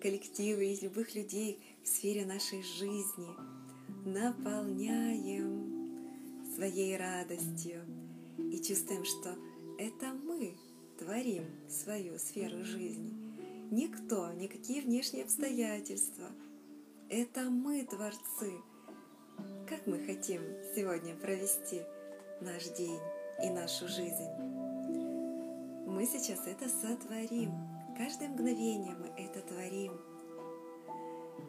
коллективы 0.00 0.72
из 0.72 0.82
любых 0.82 1.14
людей 1.14 1.60
в 1.82 1.88
сфере 1.88 2.24
нашей 2.24 2.62
жизни. 2.62 3.28
Наполняем 4.06 5.70
своей 6.54 6.96
радостью 6.96 7.82
и 8.38 8.62
чувствуем, 8.62 9.04
что 9.04 9.36
это 9.78 10.12
мы 10.12 10.54
творим 11.00 11.46
свою 11.68 12.18
сферу 12.18 12.62
жизни. 12.62 13.14
Никто, 13.70 14.30
никакие 14.32 14.82
внешние 14.82 15.24
обстоятельства. 15.24 16.26
Это 17.08 17.48
мы 17.48 17.84
творцы. 17.86 18.52
Как 19.66 19.86
мы 19.86 19.98
хотим 20.04 20.42
сегодня 20.76 21.16
провести 21.16 21.80
наш 22.42 22.64
день 22.76 23.00
и 23.42 23.48
нашу 23.48 23.88
жизнь? 23.88 24.28
Мы 25.86 26.06
сейчас 26.06 26.46
это 26.46 26.68
сотворим. 26.68 27.52
Каждое 27.96 28.28
мгновение 28.28 28.94
мы 28.94 29.06
это 29.16 29.40
творим. 29.40 29.92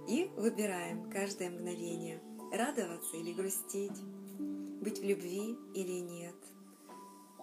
И 0.07 0.31
выбираем 0.37 1.11
каждое 1.11 1.49
мгновение, 1.49 2.21
радоваться 2.53 3.17
или 3.17 3.33
грустить, 3.33 4.01
быть 4.81 4.99
в 4.99 5.03
любви 5.03 5.57
или 5.73 5.99
нет– 5.99 6.35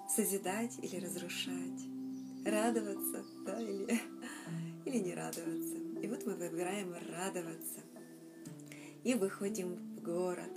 созидать 0.08 0.78
или 0.82 0.96
разрушать, 0.96 1.97
радоваться 2.48 3.24
да, 3.46 3.60
или, 3.60 4.00
или 4.84 4.98
не 4.98 5.14
радоваться. 5.14 5.76
И 6.02 6.06
вот 6.06 6.26
мы 6.26 6.34
выбираем 6.34 6.94
радоваться 7.12 7.80
и 9.04 9.14
выходим 9.14 9.76
в 9.96 10.02
город, 10.02 10.50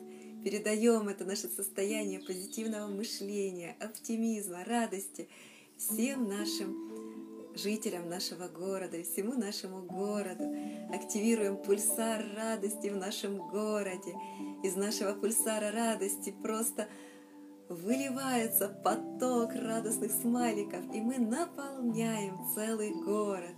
передаем 0.43 1.07
это 1.07 1.25
наше 1.25 1.47
состояние 1.47 2.19
позитивного 2.19 2.87
мышления, 2.87 3.75
оптимизма, 3.79 4.63
радости 4.65 5.29
всем 5.77 6.27
нашим 6.27 6.91
жителям 7.55 8.09
нашего 8.09 8.47
города 8.47 8.97
и 8.97 9.03
всему 9.03 9.33
нашему 9.33 9.83
городу. 9.83 10.43
Активируем 10.93 11.57
пульсар 11.57 12.25
радости 12.35 12.87
в 12.87 12.95
нашем 12.95 13.37
городе. 13.49 14.15
Из 14.63 14.75
нашего 14.75 15.13
пульсара 15.13 15.71
радости 15.71 16.33
просто 16.43 16.87
выливается 17.71 18.67
поток 18.67 19.53
радостных 19.55 20.11
смайликов, 20.11 20.83
и 20.93 21.01
мы 21.01 21.17
наполняем 21.17 22.37
целый 22.53 22.91
город. 22.91 23.55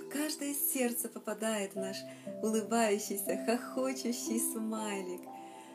В 0.00 0.08
каждое 0.08 0.54
сердце 0.54 1.08
попадает 1.08 1.74
наш 1.74 1.96
улыбающийся, 2.42 3.44
хохочущий 3.44 4.40
смайлик. 4.40 5.22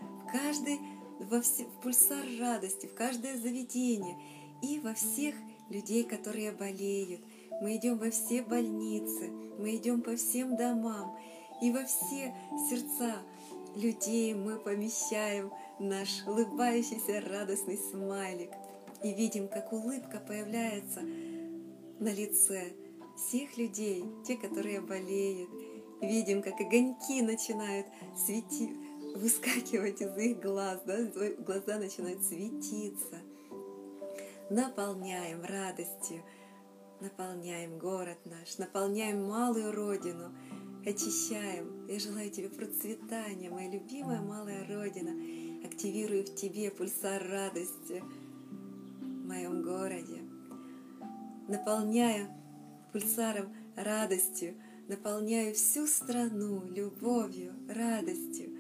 В 0.02 0.32
каждый 0.32 0.80
во 1.20 1.42
все, 1.42 1.66
в 1.66 1.82
пульсар 1.82 2.26
радости, 2.40 2.88
в 2.88 2.96
каждое 2.96 3.38
заведение 3.38 4.18
и 4.62 4.80
во 4.80 4.94
всех 4.94 5.36
людей, 5.70 6.04
которые 6.04 6.52
болеют. 6.52 7.22
Мы 7.62 7.76
идем 7.76 7.98
во 7.98 8.10
все 8.10 8.42
больницы, 8.42 9.30
мы 9.60 9.76
идем 9.76 10.02
по 10.02 10.16
всем 10.16 10.56
домам, 10.56 11.18
и 11.62 11.72
во 11.72 11.84
все 11.86 12.34
сердца 12.70 13.18
людей 13.76 14.34
мы 14.34 14.58
помещаем 14.58 15.52
наш 15.80 16.26
улыбающийся 16.26 17.22
радостный 17.22 17.78
смайлик 17.78 18.52
и 19.04 19.14
видим, 19.14 19.48
как 19.48 19.74
улыбка 19.74 20.20
появляется 20.20 21.02
на 22.00 22.14
лице 22.14 22.74
всех 23.16 23.58
людей, 23.58 24.06
те, 24.26 24.36
которые 24.38 24.82
болеют. 24.82 25.50
Видим, 26.02 26.42
как 26.42 26.60
огоньки 26.60 27.22
начинают 27.22 27.88
светить, 28.18 28.78
выскакивать 29.16 30.02
из 30.02 30.18
их 30.18 30.40
глаз, 30.40 30.82
да? 30.86 30.98
глаза 31.40 31.78
начинают 31.78 32.24
светиться. 32.24 33.20
Наполняем 34.50 35.44
радостью, 35.44 36.24
наполняем 37.00 37.80
город 37.80 38.18
наш, 38.26 38.58
наполняем 38.58 39.26
малую 39.26 39.72
родину, 39.72 40.36
очищаем. 40.86 41.88
Я 41.88 42.00
желаю 42.00 42.30
тебе 42.30 42.50
процветания, 42.50 43.50
моя 43.50 43.70
любимая 43.70 44.22
малая 44.22 44.68
родина 44.68 45.12
активирую 45.74 46.24
в 46.24 46.36
тебе 46.36 46.70
пульсар 46.70 47.28
радости 47.28 48.04
в 49.02 49.28
моем 49.28 49.64
городе, 49.64 50.22
наполняя 51.48 52.30
пульсаром 52.92 53.52
радостью, 53.76 54.54
наполняю 54.88 55.56
всю 55.56 55.88
страну 55.88 56.64
любовью, 56.68 57.54
радостью. 57.68 58.56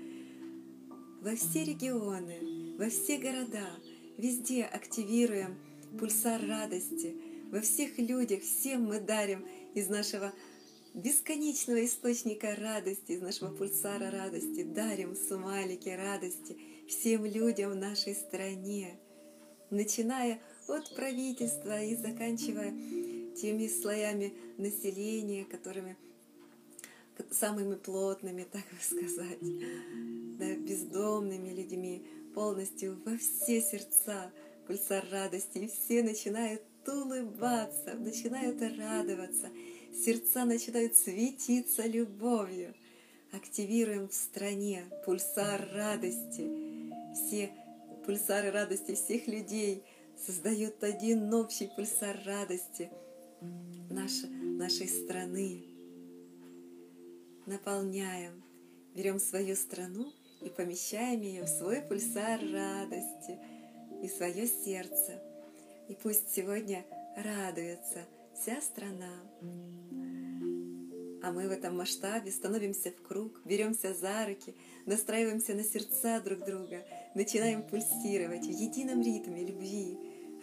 Во 1.21 1.35
все 1.35 1.63
регионы, 1.63 2.75
во 2.79 2.89
все 2.89 3.19
города, 3.19 3.69
везде 4.17 4.63
активируем 4.63 5.59
пульсар 5.99 6.41
радости. 6.47 7.15
Во 7.51 7.61
всех 7.61 7.99
людях 7.99 8.41
всем 8.41 8.85
мы 8.85 8.99
дарим 8.99 9.45
из 9.75 9.87
нашего 9.87 10.33
бесконечного 10.93 11.85
источника 11.85 12.55
радости, 12.55 13.13
из 13.13 13.21
нашего 13.21 13.53
пульсара 13.53 14.11
радости, 14.11 14.63
дарим 14.63 15.15
сумалики 15.15 15.89
радости– 15.89 16.57
всем 16.87 17.25
людям 17.25 17.71
в 17.71 17.75
нашей 17.75 18.13
стране, 18.13 18.97
начиная 19.69 20.39
от 20.67 20.93
правительства 20.95 21.81
и 21.81 21.95
заканчивая 21.95 22.71
теми 23.35 23.67
слоями 23.67 24.33
населения, 24.57 25.45
которыми 25.45 25.97
самыми 27.31 27.75
плотными, 27.75 28.43
так 28.43 28.63
сказать, 28.81 29.39
да, 30.37 30.55
бездомными 30.55 31.49
людьми, 31.49 32.05
полностью 32.33 32.99
во 33.05 33.17
все 33.17 33.61
сердца 33.61 34.31
пульсар 34.67 35.05
радости, 35.11 35.59
и 35.59 35.67
все 35.67 36.03
начинают 36.03 36.61
улыбаться, 36.87 37.93
начинают 37.93 38.61
радоваться, 38.61 39.49
сердца 39.93 40.45
начинают 40.45 40.95
светиться 40.95 41.85
любовью. 41.85 42.73
Активируем 43.31 44.09
в 44.09 44.13
стране 44.13 44.85
пульсар 45.05 45.67
радости, 45.73 46.49
все 47.13 47.51
пульсары 48.05 48.51
радости 48.51 48.95
всех 48.95 49.27
людей 49.27 49.83
создают 50.25 50.83
один 50.83 51.33
общий 51.33 51.69
пульсар 51.75 52.19
радости 52.25 52.91
нашей, 53.89 54.29
нашей 54.29 54.87
страны. 54.87 55.65
Наполняем, 57.45 58.43
берем 58.93 59.19
свою 59.19 59.55
страну 59.55 60.11
и 60.41 60.49
помещаем 60.49 61.21
ее 61.21 61.43
в 61.43 61.49
свой 61.49 61.81
пульсар 61.81 62.39
радости 62.51 63.39
и 64.01 64.07
свое 64.07 64.47
сердце. 64.47 65.21
И 65.89 65.95
пусть 65.95 66.33
сегодня 66.33 66.85
радуется 67.17 68.05
вся 68.33 68.61
страна. 68.61 69.13
А 71.21 71.31
мы 71.31 71.47
в 71.47 71.51
этом 71.51 71.77
масштабе 71.77 72.31
становимся 72.31 72.91
в 72.91 73.01
круг, 73.01 73.41
беремся 73.45 73.93
за 73.93 74.25
руки, 74.25 74.53
настраиваемся 74.85 75.53
на 75.53 75.63
сердца 75.63 76.19
друг 76.19 76.45
друга, 76.45 76.85
начинаем 77.15 77.63
пульсировать 77.63 78.45
в 78.45 78.49
едином 78.49 79.01
ритме 79.01 79.45
любви, 79.45 79.97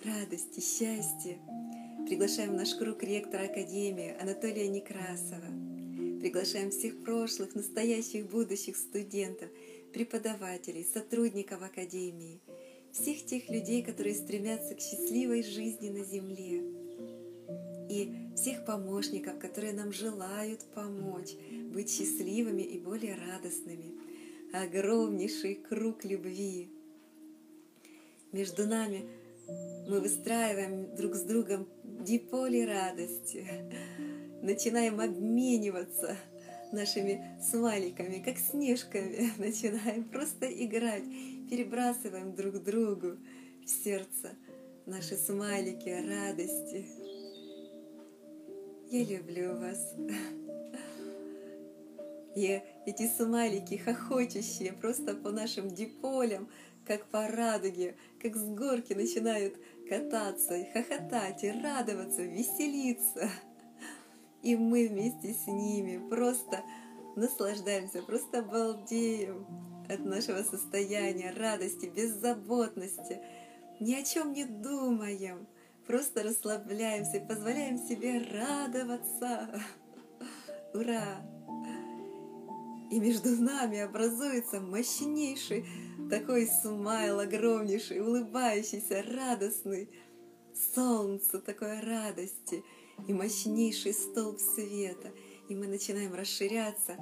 радости, 0.05 0.61
счастья. 0.61 1.39
Приглашаем 2.07 2.53
в 2.53 2.57
наш 2.57 2.75
круг 2.75 3.03
ректора 3.03 3.43
Академии 3.45 4.17
Анатолия 4.21 4.69
Некрасова. 4.69 6.19
Приглашаем 6.21 6.71
всех 6.71 7.03
прошлых, 7.05 7.55
настоящих, 7.55 8.31
будущих 8.31 8.77
студентов, 8.77 9.51
преподавателей, 9.93 10.85
сотрудников 10.85 11.63
Академии, 11.63 12.41
всех 12.91 13.25
тех 13.27 13.51
людей, 13.51 13.83
которые 13.83 14.15
стремятся 14.15 14.75
к 14.75 14.81
счастливой 14.81 15.43
жизни 15.43 15.91
на 15.91 16.05
Земле, 16.05 16.80
и 17.91 18.13
всех 18.37 18.65
помощников, 18.65 19.39
которые 19.41 19.73
нам 19.73 19.93
желают 19.93 20.65
помочь 20.75 21.35
быть 21.73 21.91
счастливыми 21.91 22.63
и 22.63 22.79
более 22.79 23.17
радостными. 23.17 23.99
Огромнейший 24.53 25.57
круг 25.57 26.05
любви. 26.05 26.71
Между 28.33 28.67
нами 28.67 29.09
мы 29.89 30.01
выстраиваем 30.01 30.95
друг 30.95 31.17
с 31.17 31.23
другом 31.23 31.69
диполи 31.83 32.65
радости, 32.65 33.47
начинаем 34.43 35.01
обмениваться 35.01 36.17
нашими 36.73 37.39
смайликами, 37.43 38.23
как 38.25 38.39
снежками, 38.39 39.33
начинаем 39.39 40.05
просто 40.05 40.47
играть, 40.47 41.05
перебрасываем 41.51 42.37
друг 42.37 42.63
другу 42.63 43.17
в 43.65 43.69
сердце 43.69 44.31
наши 44.87 45.17
смайлики 45.17 45.89
радости. 45.89 47.10
Я 48.91 49.05
люблю 49.05 49.57
вас. 49.57 49.95
И 52.35 52.61
эти 52.87 53.07
смайлики 53.07 53.77
хохочущие 53.77 54.73
просто 54.73 55.15
по 55.15 55.31
нашим 55.31 55.71
диполям, 55.71 56.49
как 56.85 57.07
по 57.07 57.29
радуге, 57.29 57.95
как 58.21 58.35
с 58.35 58.45
горки 58.45 58.95
начинают 58.95 59.55
кататься 59.89 60.57
и 60.57 60.73
хохотать, 60.73 61.45
и 61.45 61.53
радоваться, 61.53 62.25
веселиться. 62.25 63.31
И 64.43 64.57
мы 64.57 64.89
вместе 64.89 65.35
с 65.35 65.47
ними 65.47 66.09
просто 66.09 66.61
наслаждаемся, 67.15 68.03
просто 68.03 68.43
балдеем 68.43 69.47
от 69.89 70.01
нашего 70.01 70.43
состояния 70.43 71.31
радости, 71.31 71.87
беззаботности, 71.87 73.21
ни 73.79 73.95
о 73.95 74.03
чем 74.03 74.33
не 74.33 74.47
думаем, 74.47 75.47
просто 75.91 76.23
расслабляемся 76.23 77.17
и 77.17 77.27
позволяем 77.27 77.77
себе 77.77 78.21
радоваться. 78.33 79.61
Ура! 80.73 81.21
И 82.93 83.01
между 83.01 83.31
нами 83.31 83.81
образуется 83.81 84.61
мощнейший 84.61 85.67
такой 86.09 86.47
смайл, 86.47 87.19
огромнейший, 87.19 88.01
улыбающийся, 88.01 89.03
радостный, 89.03 89.91
солнце 90.75 91.41
такой 91.41 91.81
радости 91.81 92.63
и 93.09 93.13
мощнейший 93.13 93.93
столб 93.93 94.39
света. 94.39 95.11
И 95.49 95.57
мы 95.57 95.67
начинаем 95.67 96.15
расширяться, 96.15 96.97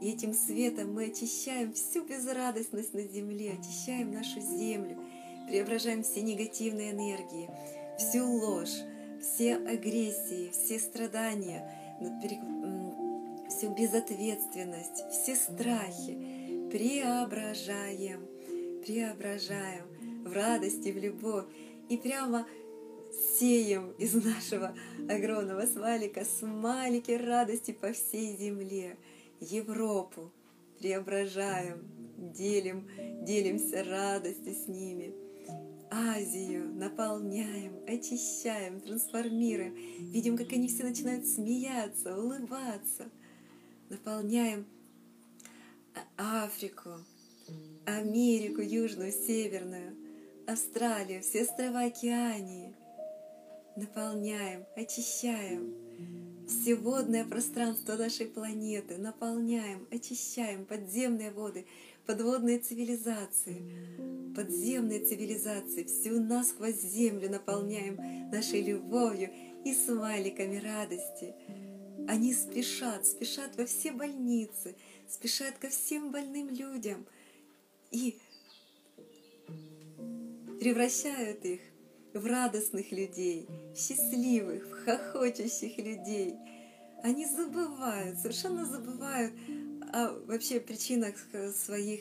и 0.00 0.12
этим 0.12 0.32
светом 0.32 0.94
мы 0.94 1.06
очищаем 1.06 1.74
всю 1.74 2.06
безрадостность 2.06 2.94
на 2.94 3.02
земле, 3.02 3.58
очищаем 3.60 4.12
нашу 4.12 4.40
землю, 4.40 4.98
преображаем 5.46 6.02
все 6.02 6.22
негативные 6.22 6.92
энергии, 6.92 7.50
всю 8.00 8.26
ложь, 8.26 8.80
все 9.20 9.56
агрессии, 9.56 10.50
все 10.50 10.78
страдания, 10.78 11.70
всю 13.48 13.74
безответственность, 13.74 15.04
все 15.12 15.36
страхи 15.36 16.16
преображаем, 16.70 18.26
преображаем 18.86 20.24
в 20.24 20.32
радость 20.32 20.86
и 20.86 20.92
в 20.92 20.96
любовь. 20.96 21.44
И 21.90 21.96
прямо 21.96 22.46
сеем 23.38 23.90
из 23.98 24.14
нашего 24.14 24.74
огромного 25.08 25.66
смайлика 25.66 26.24
смайлики 26.24 27.10
радости 27.10 27.72
по 27.72 27.92
всей 27.92 28.36
земле. 28.36 28.96
Европу 29.40 30.30
преображаем, 30.78 31.82
делим, 32.16 32.88
делимся 33.24 33.84
радостью 33.84 34.54
с 34.54 34.68
ними. 34.68 35.19
Азию 35.90 36.72
наполняем, 36.72 37.80
очищаем, 37.86 38.80
трансформируем. 38.80 39.74
Видим, 40.10 40.36
как 40.36 40.52
они 40.52 40.68
все 40.68 40.84
начинают 40.84 41.26
смеяться, 41.26 42.16
улыбаться– 42.16 43.10
наполняем 43.90 44.66
Африку, 46.16 46.90
Америку 47.84 48.62
Южную, 48.62 49.12
Северную, 49.12 49.96
Австралию, 50.46 51.22
все 51.22 51.42
острова 51.42 51.82
Океании. 51.82 52.74
Наполняем, 53.76 54.64
очищаем 54.76 55.74
все 56.46 56.74
водное 56.74 57.24
пространство 57.24 57.96
нашей 57.96 58.26
планеты, 58.26 58.96
наполняем, 58.98 59.86
очищаем 59.90 60.66
подземные 60.66 61.30
воды, 61.30 61.66
подводные 62.10 62.58
цивилизации, 62.58 64.34
подземные 64.34 65.04
цивилизации, 65.04 65.84
всю 65.84 66.20
насквозь 66.20 66.80
землю 66.80 67.30
наполняем 67.30 67.96
нашей 68.30 68.62
любовью 68.62 69.30
и 69.64 69.72
смайликами 69.72 70.56
радости— 70.56 71.34
они 72.08 72.34
спешат, 72.34 73.06
спешат 73.06 73.56
во 73.56 73.66
все 73.66 73.92
больницы, 73.92 74.74
спешат 75.08 75.58
ко 75.58 75.68
всем 75.68 76.10
больным 76.10 76.48
людям 76.48 77.06
и 77.92 78.18
превращают 80.58 81.44
их 81.44 81.60
в 82.12 82.26
радостных 82.26 82.90
людей, 82.90 83.46
в 83.72 83.78
счастливых, 83.78 84.66
в 84.66 84.84
хохочущих 84.84 85.78
людей. 85.78 86.34
Они 87.04 87.26
забывают, 87.26 88.18
совершенно 88.18 88.64
забывают 88.64 89.32
о 89.92 90.18
вообще 90.26 90.60
причинах 90.60 91.14
своих 91.54 92.00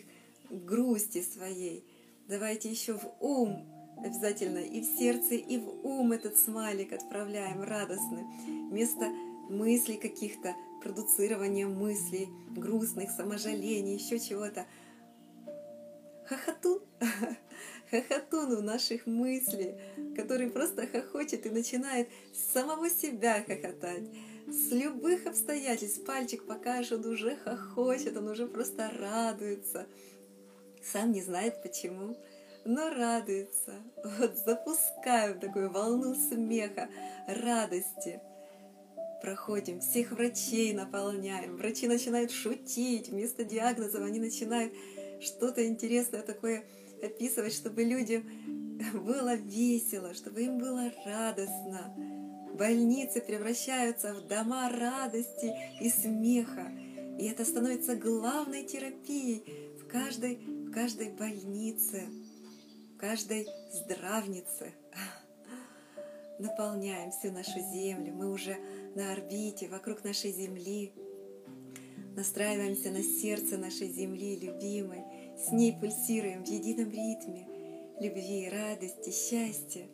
грусти 0.49 1.21
своей. 1.21 1.83
Давайте 2.27 2.69
еще 2.69 2.93
в 2.93 3.11
ум 3.19 3.65
обязательно 4.03 4.59
и 4.59 4.81
в 4.81 4.85
сердце, 4.85 5.35
и 5.35 5.57
в 5.57 5.85
ум 5.85 6.11
этот 6.11 6.37
смайлик 6.37 6.93
отправляем 6.93 7.61
радостный. 7.61 8.23
Вместо 8.69 9.09
мыслей 9.49 9.97
каких-то, 9.97 10.55
продуцирования 10.81 11.67
мыслей, 11.67 12.29
грустных, 12.49 13.11
саможалений, 13.11 13.95
еще 13.95 14.19
чего-то. 14.19 14.65
Хохотун, 16.27 16.81
хохотун 17.91 18.55
в 18.57 18.61
наших 18.61 19.07
мыслей, 19.07 19.75
который 20.15 20.49
просто 20.49 20.87
хохочет 20.87 21.45
и 21.45 21.49
начинает 21.49 22.07
с 22.33 22.53
самого 22.53 22.89
себя 22.89 23.43
хохотать. 23.43 24.07
С 24.51 24.71
любых 24.71 25.27
обстоятельств 25.27 26.03
пальчик 26.05 26.45
покажет, 26.45 27.05
уже 27.05 27.35
хохочет, 27.37 28.17
он 28.17 28.27
уже 28.27 28.47
просто 28.47 28.89
радуется. 28.99 29.87
Сам 30.83 31.11
не 31.11 31.21
знает 31.21 31.61
почему, 31.61 32.17
но 32.65 32.89
радуется. 32.89 33.75
Вот 34.03 34.37
запускаем 34.37 35.39
такую 35.39 35.71
волну 35.71 36.15
смеха, 36.15 36.89
радости– 37.27 38.21
проходим, 39.21 39.79
всех 39.79 40.11
врачей 40.11 40.73
наполняем. 40.73 41.57
Врачи 41.57 41.87
начинают 41.87 42.31
шутить, 42.31 43.09
вместо 43.09 43.43
диагнозов 43.43 44.01
они 44.01 44.19
начинают 44.19 44.73
что-то 45.21 45.65
интересное 45.67 46.21
такое 46.21 46.63
описывать, 47.01 47.53
чтобы 47.53 47.83
людям 47.83 48.23
было 48.93 49.35
весело, 49.35 50.13
чтобы 50.13 50.43
им 50.43 50.57
было 50.57 50.91
радостно. 51.05 51.93
Больницы 52.59 53.21
превращаются 53.21 54.13
в 54.13 54.27
дома 54.27 54.69
радости 54.69 55.55
и 55.79 55.89
смеха. 55.89 56.69
И 57.17 57.25
это 57.25 57.45
становится 57.45 57.95
главной 57.95 58.65
терапией 58.65 59.45
в 59.79 59.87
каждой, 59.87 60.35
в 60.35 60.69
каждой 60.69 61.09
больнице, 61.09 62.03
в 62.93 62.97
каждой 62.97 63.47
здравнице. 63.71 64.73
Наполняем 66.39 67.11
всю 67.11 67.31
нашу 67.31 67.61
землю. 67.61 68.13
Мы 68.13 68.29
уже 68.29 68.57
на 68.93 69.13
орбите 69.13 69.69
вокруг 69.69 70.03
нашей 70.03 70.33
Земли. 70.33 70.91
Настраиваемся 72.17 72.91
на 72.91 73.01
сердце 73.01 73.57
нашей 73.57 73.87
Земли, 73.87 74.37
любимой. 74.37 75.05
С 75.37 75.53
ней 75.53 75.71
пульсируем 75.79 76.43
в 76.43 76.49
едином 76.49 76.91
ритме 76.91 77.47
любви, 78.01 78.49
радости, 78.49 79.11
счастья. 79.11 79.87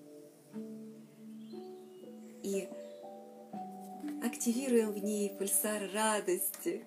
И 2.46 2.70
активируем 4.24 4.92
в 4.92 5.04
ней 5.04 5.32
пульсар 5.32 5.90
радости 5.92 6.86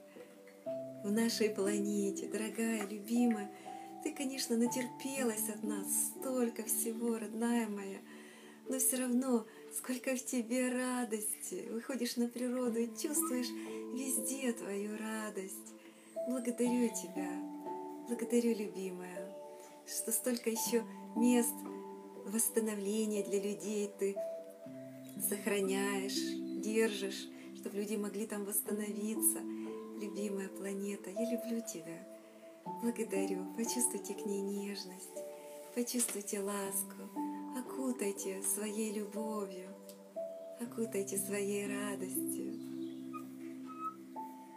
в 1.02 1.11
нашей 1.11 1.50
планете. 1.50 2.28
Дорогая, 2.28 2.86
любимая, 2.86 3.50
ты, 4.04 4.12
конечно, 4.12 4.56
натерпелась 4.56 5.48
от 5.48 5.64
нас 5.64 5.86
столько 6.16 6.62
всего, 6.62 7.18
родная 7.18 7.68
моя, 7.68 7.98
но 8.68 8.78
все 8.78 8.98
равно 8.98 9.46
сколько 9.76 10.14
в 10.14 10.24
тебе 10.24 10.68
радости. 10.68 11.66
Выходишь 11.72 12.14
на 12.14 12.28
природу 12.28 12.78
и 12.78 12.96
чувствуешь 12.96 13.50
везде 13.94 14.52
Твою 14.52 14.96
радость. 14.96 15.74
Благодарю 16.28 16.88
Тебя, 16.90 17.32
благодарю, 18.06 18.54
любимая, 18.54 19.28
что 19.88 20.12
столько 20.12 20.50
еще 20.50 20.84
мест 21.16 21.54
восстановления 22.26 23.24
для 23.24 23.40
людей 23.40 23.90
Ты 23.98 24.14
сохраняешь, 25.20 26.18
держишь, 26.60 27.28
чтобы 27.56 27.76
люди 27.76 27.96
могли 27.96 28.26
там 28.26 28.44
восстановиться. 28.44 29.40
Любимая 30.00 30.48
планета, 30.48 31.10
я 31.10 31.30
люблю 31.30 31.60
тебя. 31.60 32.06
Благодарю. 32.82 33.44
Почувствуйте 33.56 34.14
к 34.14 34.24
ней 34.26 34.40
нежность, 34.40 35.24
почувствуйте 35.74 36.40
ласку, 36.40 37.02
окутайте 37.58 38.42
своей 38.42 38.92
любовью, 38.92 39.68
окутайте 40.60 41.18
своей 41.18 41.66
радостью. 41.66 42.54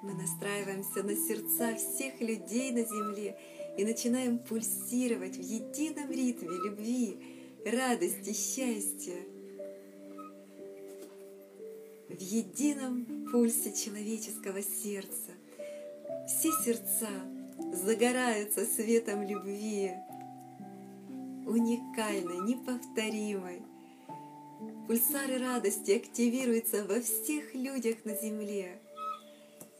Мы 0.03 0.13
настраиваемся 0.13 1.03
на 1.03 1.15
сердца 1.15 1.75
всех 1.75 2.19
людей 2.21 2.71
на 2.71 2.83
Земле 2.83 3.37
и 3.77 3.85
начинаем 3.85 4.39
пульсировать 4.39 5.37
в 5.37 5.41
едином 5.41 6.11
ритме 6.11 6.57
любви, 6.57 7.17
радости, 7.65 8.33
счастья 8.33 9.15
в 12.17 12.21
едином 12.21 13.27
пульсе 13.31 13.73
человеческого 13.73 14.61
сердца. 14.61 15.31
Все 16.27 16.51
сердца 16.63 17.09
загораются 17.73 18.65
светом 18.65 19.23
любви, 19.23 19.91
уникальной, 21.45 22.39
неповторимой. 22.47 23.61
Пульсары 24.87 25.37
радости 25.39 25.91
активируются 25.91 26.85
во 26.85 26.99
всех 26.99 27.53
людях 27.53 28.03
на 28.05 28.15
земле 28.15 28.79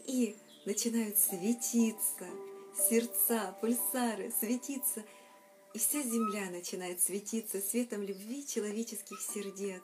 и 0.08 0.36
начинают 0.66 1.18
светиться, 1.18 2.26
сердца, 2.90 3.56
пульсары, 3.62 4.32
светиться, 4.40 5.04
и 5.74 5.80
вся 5.80 6.02
земля 6.02 6.50
начинает 6.52 7.02
светиться 7.02 7.62
светом 7.62 8.02
любви 8.04 8.46
человеческих 8.46 9.22
сердец. 9.22 9.84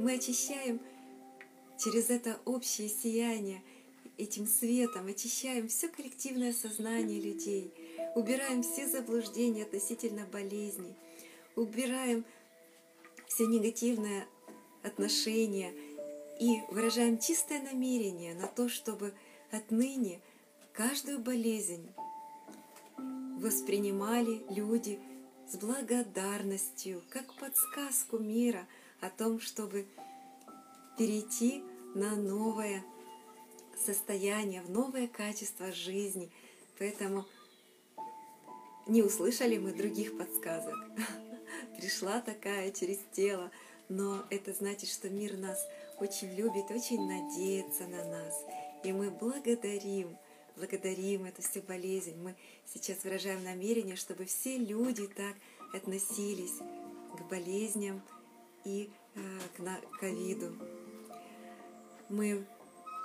Мы 0.00 0.14
очищаем 0.14 0.80
через 1.78 2.08
это 2.08 2.40
общее 2.46 2.88
сияние, 2.88 3.62
этим 4.16 4.46
светом, 4.46 5.08
очищаем 5.08 5.68
все 5.68 5.88
коллективное 5.88 6.54
сознание 6.54 7.20
людей, 7.20 7.70
убираем 8.14 8.62
все 8.62 8.88
заблуждения 8.88 9.64
относительно 9.64 10.24
болезней, 10.24 10.94
убираем 11.54 12.24
все 13.26 13.44
негативное 13.46 14.26
отношение 14.82 15.74
и 16.40 16.62
выражаем 16.70 17.18
чистое 17.18 17.60
намерение 17.60 18.34
на 18.34 18.46
то, 18.46 18.70
чтобы 18.70 19.12
отныне 19.50 20.22
каждую 20.72 21.18
болезнь 21.18 21.86
воспринимали 23.38 24.40
люди 24.48 24.98
с 25.46 25.56
благодарностью, 25.56 27.02
как 27.10 27.34
подсказку 27.34 28.18
мира 28.18 28.66
о 29.00 29.10
том, 29.10 29.40
чтобы 29.40 29.86
перейти 30.98 31.62
на 31.94 32.16
новое 32.16 32.84
состояние, 33.84 34.62
в 34.62 34.70
новое 34.70 35.08
качество 35.08 35.72
жизни. 35.72 36.30
Поэтому 36.78 37.24
не 38.86 39.02
услышали 39.02 39.58
мы 39.58 39.72
других 39.72 40.16
подсказок. 40.16 40.74
Пришла 41.78 42.20
такая 42.20 42.70
через 42.72 42.98
тело, 43.12 43.50
но 43.88 44.24
это 44.30 44.52
значит, 44.52 44.90
что 44.90 45.08
мир 45.08 45.36
нас 45.36 45.66
очень 45.98 46.34
любит, 46.34 46.70
очень 46.70 47.06
надеется 47.06 47.86
на 47.86 48.04
нас. 48.04 48.34
И 48.84 48.92
мы 48.92 49.10
благодарим, 49.10 50.16
благодарим 50.56 51.24
эту 51.24 51.42
всю 51.42 51.62
болезнь. 51.62 52.16
Мы 52.16 52.34
сейчас 52.66 53.04
выражаем 53.04 53.42
намерение, 53.44 53.96
чтобы 53.96 54.24
все 54.24 54.56
люди 54.56 55.06
так 55.06 55.34
относились 55.72 56.58
к 57.16 57.28
болезням 57.28 58.02
и 58.64 58.90
э, 59.14 59.20
к 59.56 59.98
ковиду 59.98 60.56
мы 62.08 62.46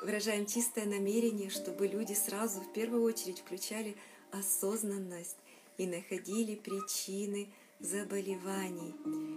выражаем 0.01 0.45
чистое 0.45 0.85
намерение, 0.85 1.49
чтобы 1.49 1.87
люди 1.87 2.13
сразу 2.13 2.61
в 2.61 2.73
первую 2.73 3.03
очередь 3.03 3.39
включали 3.39 3.95
осознанность 4.31 5.37
и 5.77 5.85
находили 5.85 6.55
причины 6.55 7.49
заболеваний, 7.79 8.95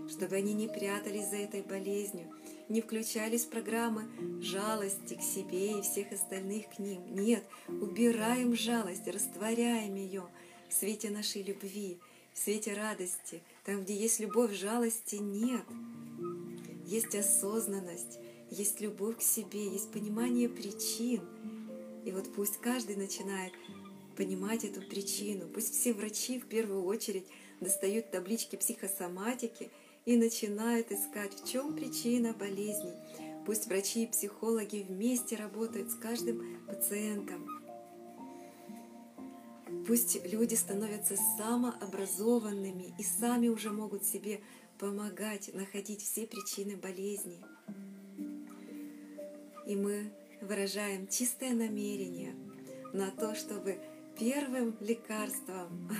чтобы 0.08 0.36
они 0.36 0.54
не 0.54 0.68
прятались 0.68 1.28
за 1.28 1.36
этой 1.36 1.62
болезнью, 1.62 2.32
не 2.68 2.80
включались 2.80 3.44
в 3.44 3.50
программы 3.50 4.08
жалости 4.40 5.14
к 5.14 5.22
себе 5.22 5.78
и 5.78 5.82
всех 5.82 6.12
остальных 6.12 6.70
к 6.70 6.78
ним. 6.78 7.02
Нет, 7.14 7.44
убираем 7.68 8.54
жалость, 8.54 9.06
растворяем 9.08 9.94
ее 9.96 10.28
в 10.68 10.72
свете 10.72 11.10
нашей 11.10 11.42
любви, 11.42 11.98
в 12.32 12.38
свете 12.38 12.74
радости. 12.74 13.42
Там, 13.68 13.82
где 13.82 13.94
есть 13.94 14.18
любовь, 14.18 14.54
жалости 14.54 15.16
нет. 15.16 15.66
Есть 16.86 17.14
осознанность, 17.14 18.18
есть 18.50 18.80
любовь 18.80 19.18
к 19.18 19.20
себе, 19.20 19.62
есть 19.68 19.92
понимание 19.92 20.48
причин. 20.48 21.20
И 22.06 22.10
вот 22.10 22.32
пусть 22.34 22.56
каждый 22.62 22.96
начинает 22.96 23.52
понимать 24.16 24.64
эту 24.64 24.80
причину. 24.80 25.48
Пусть 25.52 25.74
все 25.74 25.92
врачи 25.92 26.40
в 26.40 26.46
первую 26.46 26.82
очередь 26.84 27.26
достают 27.60 28.10
таблички 28.10 28.56
психосоматики 28.56 29.68
и 30.06 30.16
начинают 30.16 30.90
искать, 30.90 31.34
в 31.34 31.46
чем 31.46 31.76
причина 31.76 32.32
болезней. 32.32 32.94
Пусть 33.44 33.66
врачи 33.66 34.04
и 34.04 34.10
психологи 34.10 34.86
вместе 34.88 35.36
работают 35.36 35.90
с 35.90 35.94
каждым 35.94 36.42
пациентом. 36.66 37.57
Пусть 39.88 40.24
люди 40.24 40.54
становятся 40.54 41.16
самообразованными 41.38 42.94
и 42.98 43.02
сами 43.02 43.48
уже 43.48 43.70
могут 43.70 44.04
себе 44.04 44.40
помогать 44.78 45.52
находить 45.54 46.02
все 46.02 46.26
причины 46.26 46.76
болезней 46.76 47.42
и 49.68 49.76
мы 49.76 50.10
выражаем 50.40 51.06
чистое 51.08 51.52
намерение 51.52 52.34
на 52.94 53.10
то, 53.10 53.34
чтобы 53.34 53.78
первым 54.18 54.74
лекарством 54.80 55.90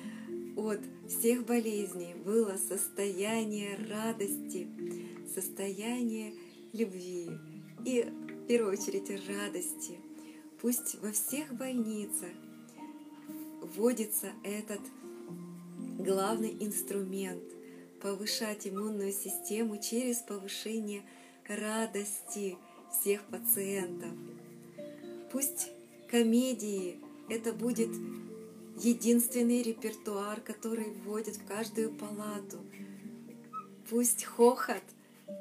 от 0.56 0.80
всех 1.06 1.44
болезней 1.44 2.14
было 2.14 2.56
состояние 2.56 3.76
радости, 3.90 4.66
состояние 5.34 6.32
любви 6.72 7.30
и 7.84 8.02
в 8.02 8.46
первую 8.46 8.72
очередь 8.72 9.10
радости. 9.28 9.98
Пусть 10.60 10.96
во 11.02 11.12
всех 11.12 11.54
больницах 11.54 12.32
вводится 13.74 14.32
этот 14.42 14.80
главный 15.98 16.56
инструмент 16.60 17.42
повышать 18.00 18.66
иммунную 18.66 19.12
систему 19.12 19.78
через 19.78 20.18
повышение 20.18 21.02
радости, 21.48 22.56
всех 22.90 23.22
пациентов. 23.24 24.10
Пусть 25.32 25.70
комедии 26.10 26.98
это 27.28 27.52
будет 27.52 27.90
единственный 28.80 29.62
репертуар, 29.62 30.40
который 30.40 30.90
вводит 31.04 31.36
в 31.36 31.46
каждую 31.46 31.90
палату. 31.90 32.58
Пусть 33.90 34.24
хохот 34.24 34.82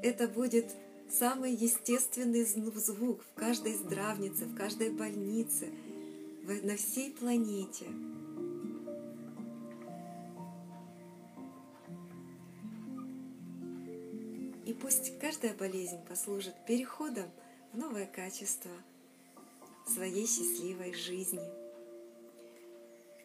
это 0.04 0.28
будет 0.28 0.66
самый 1.10 1.54
естественный 1.54 2.44
звук 2.44 3.22
в 3.24 3.40
каждой 3.40 3.76
здравнице, 3.76 4.46
в 4.46 4.56
каждой 4.56 4.90
больнице, 4.90 5.70
на 6.64 6.76
всей 6.76 7.12
планете. 7.12 7.86
Пусть 14.82 15.18
каждая 15.20 15.54
болезнь 15.54 16.00
послужит 16.08 16.54
переходом 16.66 17.30
в 17.74 17.78
новое 17.78 18.06
качество 18.06 18.72
своей 19.86 20.28
счастливой 20.28 20.94
жизни. 20.94 21.42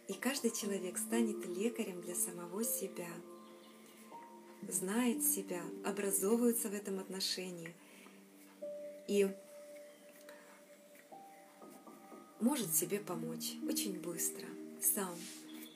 И 0.08 0.14
каждый 0.14 0.50
человек 0.50 0.98
станет 0.98 1.46
лекарем 1.46 2.00
для 2.00 2.14
самого 2.14 2.64
себя, 2.64 3.08
знает 4.68 5.22
себя, 5.22 5.62
образовывается 5.84 6.68
в 6.68 6.74
этом 6.74 6.98
отношении 6.98 7.74
и 9.08 9.28
может 12.40 12.74
себе 12.74 12.98
помочь 12.98 13.54
очень 13.68 14.00
быстро, 14.00 14.46
сам, 14.80 15.14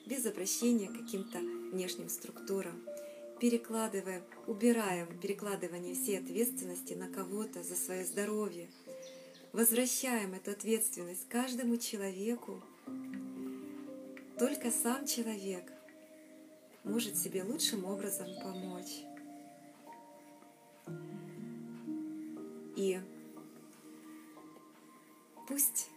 без 0.05 0.25
обращения 0.25 0.87
к 0.87 0.97
каким-то 0.97 1.39
внешним 1.39 2.09
структурам 2.09 2.81
перекладываем, 3.39 4.23
убираем 4.47 5.07
перекладывание 5.19 5.93
всей 5.93 6.19
ответственности 6.19 6.93
на 6.93 7.07
кого-то 7.07 7.63
за 7.63 7.75
свое 7.75 8.05
здоровье, 8.05 8.67
возвращаем 9.53 10.33
эту 10.33 10.51
ответственность 10.51 11.27
каждому 11.29 11.77
человеку. 11.77 12.61
Только 14.39 14.71
сам 14.71 15.05
человек 15.05 15.63
может 16.83 17.17
себе 17.17 17.43
лучшим 17.43 17.85
образом 17.85 18.27
помочь. 18.41 19.03
И 22.75 22.99
пусть 25.47 25.89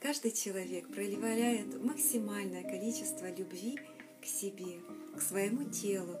каждый 0.00 0.32
человек 0.32 0.88
проявляет 0.88 1.82
максимальное 1.82 2.62
количество 2.62 3.30
любви 3.30 3.78
к 4.24 4.26
себе, 4.26 4.80
к 5.14 5.20
своему 5.20 5.70
телу, 5.70 6.16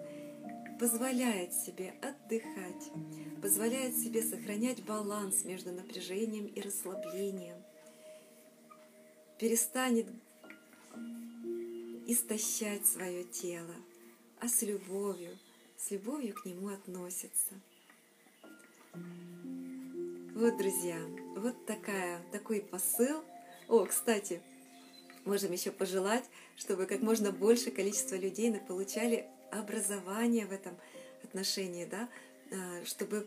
позволяет 0.78 1.54
себе 1.54 1.94
отдыхать, 2.02 2.90
позволяет 3.40 3.96
себе 3.96 4.22
сохранять 4.22 4.84
баланс 4.84 5.44
между 5.44 5.72
напряжением 5.72 6.46
и 6.46 6.60
расслаблением, 6.60 7.56
перестанет 9.38 10.06
истощать 12.06 12.86
свое 12.86 13.24
тело, 13.24 13.74
а 14.38 14.48
с 14.48 14.60
любовью, 14.60 15.38
с 15.78 15.90
любовью 15.90 16.34
к 16.34 16.44
нему 16.44 16.68
относится. 16.68 17.54
Вот, 20.34 20.58
друзья, 20.58 21.00
вот 21.36 21.64
такая, 21.64 22.20
такой 22.32 22.60
посыл. 22.60 23.24
О, 23.68 23.86
кстати, 23.86 24.42
можем 25.24 25.52
еще 25.52 25.70
пожелать, 25.70 26.24
чтобы 26.56 26.86
как 26.86 27.00
можно 27.00 27.32
больше 27.32 27.70
количество 27.70 28.16
людей 28.16 28.52
получали 28.60 29.26
образование 29.50 30.46
в 30.46 30.52
этом 30.52 30.76
отношении, 31.22 31.84
да, 31.84 32.08
а, 32.50 32.84
чтобы 32.84 33.26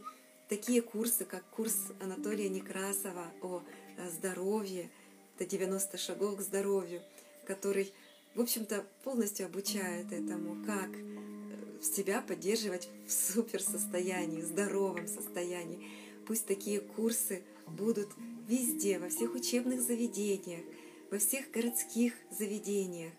такие 0.49 0.81
курсы, 0.81 1.25
как 1.25 1.43
курс 1.49 1.75
Анатолия 1.99 2.49
Некрасова 2.49 3.27
о 3.41 3.63
здоровье, 4.09 4.89
это 5.35 5.45
90 5.49 5.97
шагов 5.97 6.37
к 6.37 6.41
здоровью, 6.41 7.01
который, 7.45 7.93
в 8.35 8.41
общем-то, 8.41 8.85
полностью 9.03 9.45
обучает 9.45 10.11
этому, 10.11 10.63
как 10.65 10.89
э, 10.89 11.81
себя 11.81 12.21
поддерживать 12.21 12.89
в 13.07 13.11
супер 13.11 13.61
состоянии, 13.61 14.41
в 14.41 14.45
здоровом 14.45 15.07
состоянии. 15.07 15.87
Пусть 16.25 16.45
такие 16.45 16.79
курсы 16.79 17.43
будут 17.67 18.09
везде, 18.47 18.99
во 18.99 19.09
всех 19.09 19.35
учебных 19.35 19.81
заведениях, 19.81 20.63
во 21.11 21.17
всех 21.19 21.51
городских 21.51 22.13
заведениях. 22.31 23.13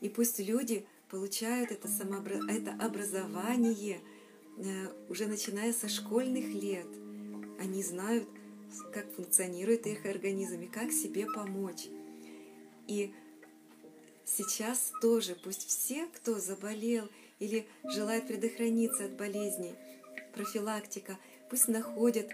И 0.00 0.08
пусть 0.08 0.38
люди 0.38 0.86
получают 1.10 1.70
это, 1.70 1.88
самообра... 1.88 2.40
это 2.50 2.72
образование 2.84 4.00
э, 4.58 4.88
уже 5.08 5.26
начиная 5.26 5.72
со 5.72 5.88
школьных 5.88 6.46
лет. 6.46 6.86
Они 7.58 7.82
знают, 7.82 8.28
как 8.92 9.10
функционирует 9.12 9.86
их 9.86 10.04
организм 10.04 10.60
и 10.60 10.66
как 10.66 10.92
себе 10.92 11.26
помочь. 11.26 11.86
И 12.86 13.14
сейчас 14.24 14.92
тоже 15.00 15.36
пусть 15.42 15.66
все, 15.66 16.06
кто 16.06 16.38
заболел 16.38 17.08
или 17.38 17.66
желает 17.84 18.26
предохраниться 18.26 19.06
от 19.06 19.16
болезней, 19.16 19.74
профилактика, 20.34 21.18
пусть 21.48 21.68
находят 21.68 22.30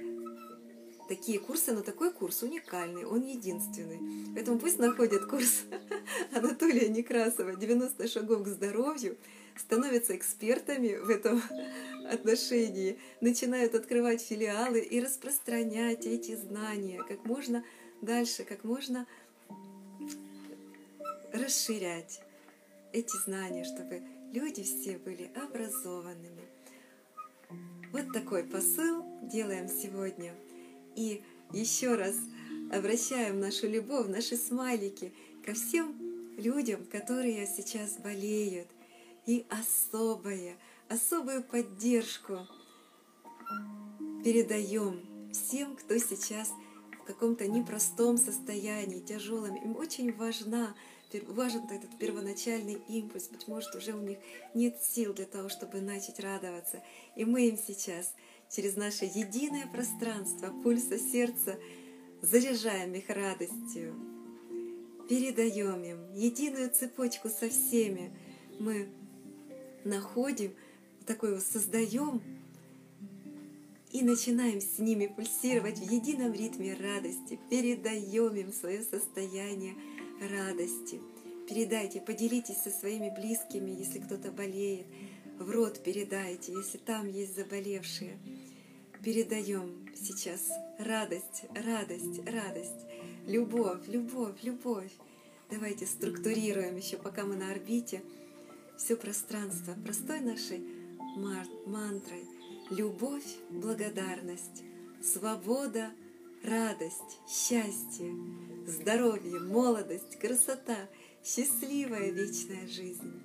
такие 1.11 1.41
курсы, 1.41 1.73
но 1.73 1.83
такой 1.83 2.13
курс 2.13 2.45
уникальный, 2.45 3.05
он 3.05 3.25
единственный. 3.25 4.33
Поэтому 4.33 4.61
пусть 4.61 4.79
находят 4.79 5.27
курс 5.27 5.63
Анатолия 6.33 6.89
Некрасова 6.89 7.51
«90 7.51 8.07
шагов 8.07 8.45
к 8.45 8.47
здоровью», 8.47 9.17
становятся 9.57 10.17
экспертами 10.17 10.95
в 10.95 11.11
этом 11.11 11.43
отношении, 12.09 12.97
начинают 13.21 13.75
открывать 13.75 14.23
филиалы 14.23 14.79
и 14.79 15.01
распространять 15.01 16.07
эти 16.07 16.37
знания 16.37 17.03
как 17.03 17.25
можно 17.25 17.65
дальше, 18.01 18.45
как 18.45 18.63
можно 18.63 19.05
расширять 21.33 22.21
эти 22.93 23.17
знания, 23.25 23.65
чтобы 23.65 24.01
люди 24.33 24.63
все 24.63 24.97
были 24.97 25.29
образованными. 25.35 26.45
Вот 27.91 28.13
такой 28.13 28.45
посыл 28.45 29.05
делаем 29.25 29.67
сегодня– 29.67 30.33
и 30.97 31.23
еще 31.53 31.95
раз 31.95 32.17
обращаем 32.73 33.41
нашу 33.41 33.69
любовь, 33.69 34.09
наши 34.09 34.37
смайлики 34.37 35.13
ко 35.45 35.55
всем 35.55 35.95
людям, 36.37 36.85
которые 36.87 37.47
сейчас 37.47 37.97
болеют. 37.99 38.69
И 39.27 39.45
особое, 39.51 40.57
особую 40.89 41.43
поддержку 41.43 42.47
передаем 44.25 45.01
всем, 45.33 45.77
кто 45.77 45.99
сейчас 45.99 46.51
в 47.03 47.05
каком-то 47.05 47.47
непростом 47.47 48.17
состоянии, 48.17 49.01
тяжелом. 49.01 49.57
Им 49.57 49.77
очень 49.77 50.13
важна, 50.15 50.75
важен 51.29 51.65
этот 51.65 51.99
первоначальный 51.99 52.79
импульс. 52.89 53.29
Быть 53.29 53.49
может, 53.49 53.75
уже 53.75 53.93
у 53.93 54.01
них 54.01 54.19
нет 54.55 54.81
сил 54.83 55.13
для 55.13 55.27
того, 55.27 55.49
чтобы 55.49 55.81
начать 55.81 56.21
радоваться. 56.21 56.83
И 57.17 57.25
мы 57.25 57.49
им 57.49 57.59
сейчас– 57.59 58.15
через 58.51 58.77
наше 58.77 59.05
единое 59.05 59.67
пространство 59.67 60.53
пульса 60.63 60.99
сердца 60.99 61.59
заряжаем 62.21 62.95
их 62.95 63.09
радостью, 63.09 63.95
передаем 65.09 65.83
им 65.85 66.13
единую 66.15 66.71
цепочку 66.71 67.29
со 67.29 67.49
всеми. 67.49 68.13
Мы 68.59 68.89
находим, 69.85 70.53
такой 71.07 71.41
создаем 71.41 72.21
и 73.93 74.03
начинаем 74.03 74.61
с 74.61 74.79
ними 74.79 75.07
пульсировать 75.07 75.79
в 75.79 75.91
едином 75.91 76.33
ритме 76.33 76.75
радости, 76.75 77.39
передаем 77.49 78.35
им 78.37 78.53
свое 78.53 78.83
состояние 78.83 79.75
радости. 80.21 81.01
Передайте, 81.49 82.01
поделитесь 82.01 82.59
со 82.63 82.71
своими 82.71 83.11
близкими, 83.11 83.71
если 83.71 83.99
кто-то 83.99 84.31
болеет, 84.31 84.87
в 85.41 85.51
рот 85.51 85.83
передайте, 85.83 86.53
если 86.53 86.79
там 86.79 87.09
есть 87.09 87.35
заболевшие. 87.35 88.19
Передаем 89.03 89.89
сейчас 89.97 90.51
радость, 90.79 91.45
радость, 91.55 92.21
радость, 92.27 92.85
любовь, 93.27 93.89
любовь, 93.89 94.37
любовь. 94.43 94.93
Давайте 95.51 95.87
структурируем 95.87 96.77
еще, 96.77 96.99
пока 96.99 97.25
мы 97.25 97.35
на 97.35 97.51
орбите, 97.51 98.03
все 98.77 98.97
пространство 98.97 99.75
простой 99.83 100.21
нашей 100.21 100.61
мантрой. 101.17 102.27
Любовь, 102.69 103.25
благодарность, 103.49 104.65
свобода, 105.03 105.93
радость, 106.45 107.21
счастье, 107.27 108.15
здоровье, 108.67 109.41
молодость, 109.41 110.19
красота, 110.19 110.77
счастливая 111.25 112.11
вечная 112.11 112.69
жизнь. 112.69 113.19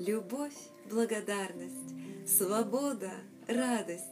Любовь, 0.00 0.56
благодарность, 0.90 1.94
свобода, 2.26 3.12
радость, 3.46 4.02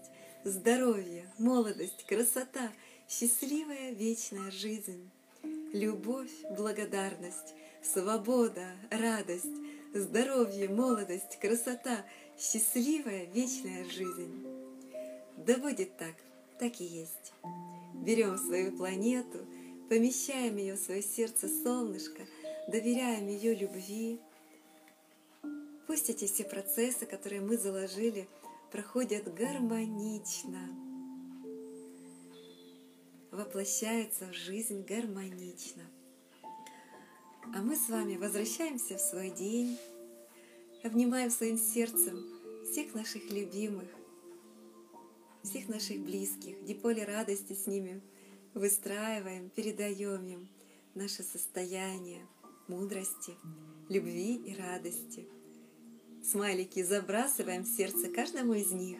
здоровье, 0.45 1.27
молодость, 1.39 2.05
красота, 2.07 2.71
счастливая 3.09 3.93
вечная 3.93 4.51
жизнь. 4.51 5.09
Любовь, 5.73 6.31
благодарность, 6.51 7.55
свобода, 7.83 8.67
радость, 8.91 9.47
здоровье, 9.95 10.69
молодость, 10.69 11.39
красота, 11.41 12.05
счастливая 12.39 13.25
вечная 13.25 13.85
жизнь. 13.85 14.47
Да 15.39 15.57
будет 15.57 15.97
так, 15.97 16.15
так 16.59 16.81
и 16.81 16.85
есть. 16.85 17.33
Берем 17.95 18.37
свою 18.37 18.77
планету, 18.77 19.47
помещаем 19.89 20.57
ее 20.59 20.75
в 20.75 20.81
свое 20.81 21.03
сердце 21.03 21.49
солнышко, 21.49 22.23
доверяем 22.69 23.29
ее 23.29 23.55
любви, 23.55 24.21
Пусть 25.87 26.09
эти 26.09 26.25
все 26.27 26.45
процессы, 26.45 27.05
которые 27.05 27.41
мы 27.41 27.59
заложили, 27.59 28.27
проходят 28.75 29.33
гармонично, 29.33 30.69
воплощаются 33.31 34.27
в 34.27 34.33
жизнь 34.33 34.85
гармонично. 34.85 35.85
А 37.55 37.63
мы 37.63 37.77
с 37.77 37.89
вами 37.89 38.17
возвращаемся 38.17 38.97
в 38.97 39.01
свой 39.01 39.31
день, 39.31 39.79
обнимаем 40.83 41.31
своим 41.31 41.57
сердцем 41.57 42.19
всех 42.65 42.95
наших 42.95 43.31
любимых, 43.31 43.89
всех 45.45 45.69
наших 45.69 46.01
близких, 46.01 46.65
диполе 46.65 47.05
радости 47.05 47.53
с 47.53 47.69
ними 47.69 48.03
выстраиваем, 48.55 49.51
передаем 49.51 50.27
им 50.27 50.49
наше 50.95 51.23
состояние 51.23 52.27
мудрости, 52.67 53.37
любви 53.89 54.35
и 54.35 54.57
радости– 54.57 55.29
Смайлики 56.25 56.83
забрасываем 56.83 57.65
в 57.65 57.67
сердце 57.67 58.09
каждому 58.09 58.55
из 58.55 58.73
них. 58.73 58.99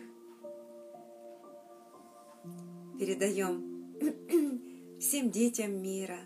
Передаем 2.99 4.99
всем 5.01 5.31
детям 5.31 5.83
мира. 5.83 6.19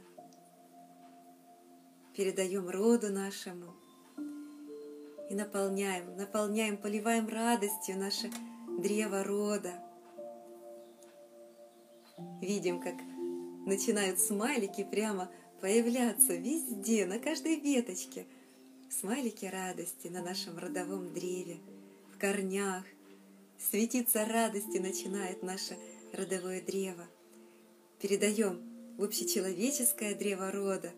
Передаем 2.17 2.69
роду 2.69 3.13
нашему. 3.13 3.77
И 5.31 5.37
наполняем, 5.37 6.17
наполняем, 6.17 6.77
поливаем 6.77 7.29
радостью 7.29 7.97
наше 7.97 8.33
древо 8.81 9.23
рода. 9.23 9.75
Видим, 12.41 12.81
как 12.81 12.95
начинают 13.67 14.19
смайлики 14.19 14.83
прямо 14.83 15.31
появляться 15.61 16.35
везде, 16.35 17.07
на 17.07 17.21
каждой 17.21 17.61
веточке– 17.61 18.27
смайлики 18.91 19.45
радости 19.45 20.09
на 20.09 20.23
нашем 20.23 20.59
родовом 20.59 21.13
древе, 21.13 21.59
в 22.15 22.19
корнях. 22.19 22.85
Светиться 23.59 24.25
радости 24.25 24.79
начинает 24.79 25.43
наше 25.43 25.77
родовое 26.13 26.63
древо. 26.63 27.07
передаем 28.01 28.63
в 28.97 29.03
общечеловеческое 29.03 30.15
древо 30.15 30.51
рода 30.51 30.93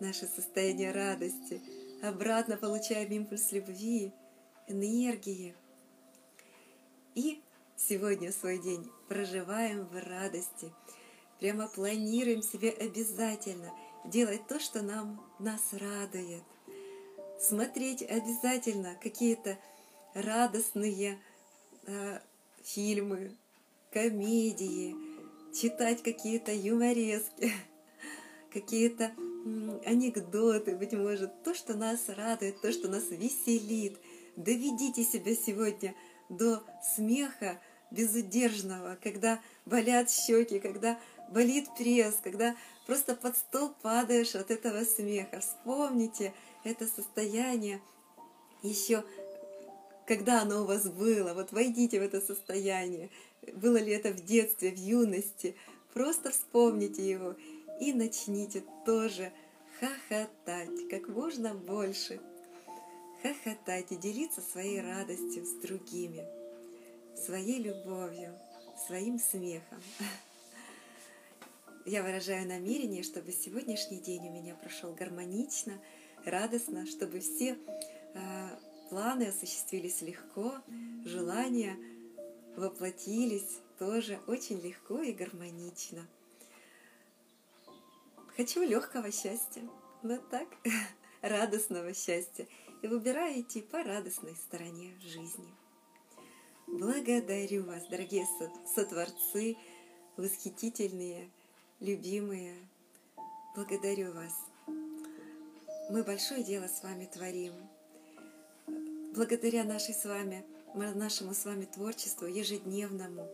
наше 0.00 0.26
состояние 0.26 0.92
радости, 0.92 1.60
обратно 2.02 2.56
получаем 2.56 3.10
импульс 3.10 3.52
любви, 3.52 4.12
энергии. 4.66 5.54
И 7.14 7.42
сегодня 7.76 8.32
свой 8.32 8.58
день 8.58 8.90
проживаем 9.08 9.86
в 9.86 9.96
радости, 9.98 10.72
прямо 11.40 11.68
планируем 11.68 12.42
себе 12.42 12.70
обязательно 12.70 13.72
делать 14.06 14.46
то, 14.46 14.58
что 14.58 14.82
нам 14.82 15.24
нас 15.38 15.72
радует, 15.72 16.42
смотреть 17.40 18.02
обязательно 18.02 18.96
какие-то 19.00 19.58
радостные 20.14 21.18
э, 21.86 22.18
фильмы, 22.62 23.36
комедии, 23.92 24.94
читать 25.54 26.02
какие-то 26.02 26.52
юморески, 26.52 27.52
какие-то 28.52 29.12
анекдоты, 29.84 30.76
быть 30.76 30.92
может, 30.92 31.42
то, 31.42 31.54
что 31.54 31.74
нас 31.74 32.08
радует, 32.08 32.60
то, 32.60 32.72
что 32.72 32.88
нас 32.88 33.04
веселит. 33.10 33.98
Доведите 34.36 35.04
себя 35.04 35.34
сегодня 35.34 35.94
до 36.28 36.62
смеха 36.94 37.60
безудержного, 37.90 38.98
когда 39.02 39.40
болят 39.64 40.10
щеки, 40.10 40.58
когда 40.60 40.98
болит 41.30 41.68
пресс, 41.76 42.16
когда 42.22 42.54
просто 42.86 43.14
под 43.14 43.36
стол 43.36 43.72
падаешь 43.82 44.34
от 44.34 44.50
этого 44.50 44.84
смеха. 44.84 45.40
Вспомните 45.40 46.34
это 46.64 46.86
состояние 46.86 47.80
еще 48.62 49.04
когда 50.08 50.40
оно 50.40 50.62
у 50.62 50.64
вас 50.64 50.88
было, 50.88 51.34
вот 51.34 51.52
войдите 51.52 52.00
в 52.00 52.02
это 52.02 52.22
состояние, 52.22 53.10
было 53.52 53.76
ли 53.76 53.92
это 53.92 54.10
в 54.10 54.24
детстве, 54.24 54.70
в 54.70 54.78
юности, 54.78 55.54
просто 55.92 56.30
вспомните 56.30 57.08
его 57.08 57.36
и 57.78 57.92
начните 57.92 58.64
тоже 58.86 59.30
хохотать 59.78 60.88
как 60.90 61.08
можно 61.08 61.54
больше, 61.54 62.20
хохотать 63.22 63.92
и 63.92 63.96
делиться 63.96 64.40
своей 64.40 64.80
радостью 64.80 65.44
с 65.44 65.52
другими, 65.60 66.24
своей 67.14 67.62
любовью, 67.62 68.34
своим 68.86 69.18
смехом. 69.18 69.82
Я 71.84 72.02
выражаю 72.02 72.48
намерение, 72.48 73.02
чтобы 73.02 73.32
сегодняшний 73.32 74.00
день 74.00 74.26
у 74.28 74.32
меня 74.32 74.54
прошел 74.54 74.94
гармонично, 74.94 75.78
радостно, 76.24 76.86
чтобы 76.86 77.20
все 77.20 77.58
а, 78.14 78.58
Планы 78.88 79.24
осуществились 79.24 80.00
легко, 80.00 80.54
желания 81.04 81.78
воплотились 82.56 83.60
тоже 83.78 84.18
очень 84.26 84.60
легко 84.60 85.02
и 85.02 85.12
гармонично. 85.12 86.06
Хочу 88.34 88.62
легкого 88.62 89.12
счастья, 89.12 89.68
вот 90.02 90.26
так, 90.30 90.48
радостного 91.20 91.92
счастья, 91.92 92.46
и 92.80 92.86
выбираю 92.86 93.42
идти 93.42 93.60
по 93.60 93.82
радостной 93.82 94.36
стороне 94.36 94.94
жизни. 95.02 95.52
Благодарю 96.66 97.64
вас, 97.64 97.86
дорогие 97.88 98.26
сотворцы, 98.74 99.56
восхитительные, 100.16 101.30
любимые. 101.80 102.56
Благодарю 103.54 104.12
вас. 104.12 104.32
Мы 105.90 106.02
большое 106.02 106.42
дело 106.42 106.66
с 106.66 106.82
вами 106.82 107.06
творим– 107.06 107.54
благодаря 109.18 109.64
нашей 109.64 109.94
с 109.94 110.04
вами, 110.04 110.44
нашему 110.74 111.34
с 111.34 111.44
вами 111.44 111.64
творчеству 111.64 112.26
ежедневному 112.26 113.26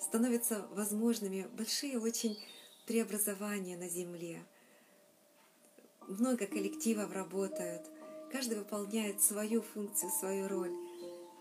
становятся 0.00 0.64
возможными 0.70 1.48
большие 1.56 1.98
очень 1.98 2.38
преобразования 2.86 3.76
на 3.76 3.88
Земле. 3.88 4.44
Много 6.06 6.46
коллективов 6.46 7.12
работают, 7.12 7.82
каждый 8.30 8.58
выполняет 8.58 9.20
свою 9.20 9.62
функцию, 9.62 10.12
свою 10.12 10.46
роль, 10.46 10.72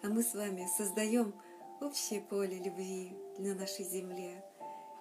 а 0.02 0.08
мы 0.08 0.24
с 0.24 0.34
вами 0.34 0.68
создаем 0.76 1.34
общее 1.82 2.22
поле 2.22 2.58
любви 2.58 3.14
на 3.38 3.54
нашей 3.54 3.86
Земле. 3.86 4.44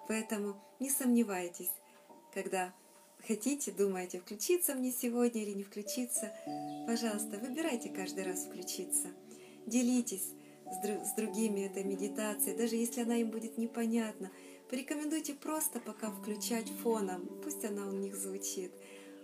Поэтому 0.07 0.63
не 0.81 0.91
сомневайтесь, 0.91 1.73
когда 2.35 2.75
хотите, 3.27 3.73
думаете, 3.73 4.21
включиться 4.21 4.75
мне 4.75 4.93
сегодня 4.93 5.43
или 5.43 5.53
не 5.53 5.65
включиться, 5.65 6.33
пожалуйста, 6.87 7.39
выбирайте 7.39 7.89
каждый 7.89 8.25
раз 8.25 8.45
включиться. 8.45 9.09
Делитесь 9.67 10.33
с, 10.71 10.83
друг, 10.83 11.05
с 11.05 11.13
другими 11.15 11.61
этой 11.61 11.85
медитацией, 11.85 12.57
даже 12.57 12.77
если 12.77 13.03
она 13.03 13.17
им 13.17 13.31
будет 13.31 13.59
непонятна. 13.59 14.31
Порекомендуйте 14.69 15.35
просто 15.35 15.81
пока 15.81 16.11
включать 16.11 16.69
фоном, 16.83 17.27
пусть 17.43 17.65
она 17.65 17.87
у 17.89 17.93
них 17.93 18.17
звучит. 18.17 18.73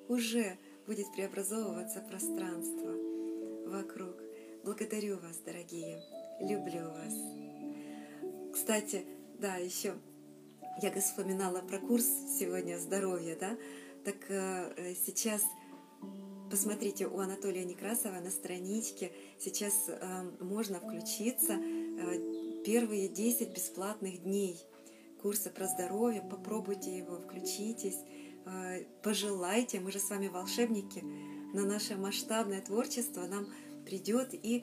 Уже 0.09 0.59
будет 0.87 1.13
преобразовываться 1.15 2.01
пространство 2.01 2.93
вокруг. 3.67 4.17
Благодарю 4.65 5.19
вас, 5.19 5.39
дорогие. 5.45 6.03
Люблю 6.41 6.91
вас. 6.91 7.15
Кстати, 8.53 9.05
да, 9.39 9.57
еще 9.57 9.95
я 10.83 10.93
вспоминала 11.01 11.61
про 11.61 11.79
курс 11.79 12.07
сегодня 12.39 12.79
здоровья, 12.79 13.37
да, 13.39 13.57
так 14.07 14.15
э, 14.29 14.95
сейчас 15.05 15.43
посмотрите 16.49 17.09
у 17.09 17.19
Анатолия 17.19 17.65
Некрасова 17.65 18.21
на 18.21 18.31
страничке, 18.31 19.11
сейчас 19.37 19.89
э, 19.89 20.31
можно 20.39 20.79
включиться 20.79 21.55
э, 21.55 22.63
первые 22.65 23.09
10 23.09 23.53
бесплатных 23.53 24.23
дней 24.23 24.61
курса 25.21 25.51
про 25.51 25.67
здоровье, 25.67 26.23
попробуйте 26.23 26.97
его, 26.97 27.19
включитесь, 27.19 27.99
пожелайте, 29.03 29.81
мы 29.81 29.91
же 29.91 29.99
с 29.99 30.09
вами 30.09 30.29
волшебники, 30.29 31.03
на 31.53 31.65
наше 31.65 31.97
масштабное 31.97 32.61
творчество 32.61 33.27
нам 33.27 33.49
придет 33.85 34.35
и 34.35 34.63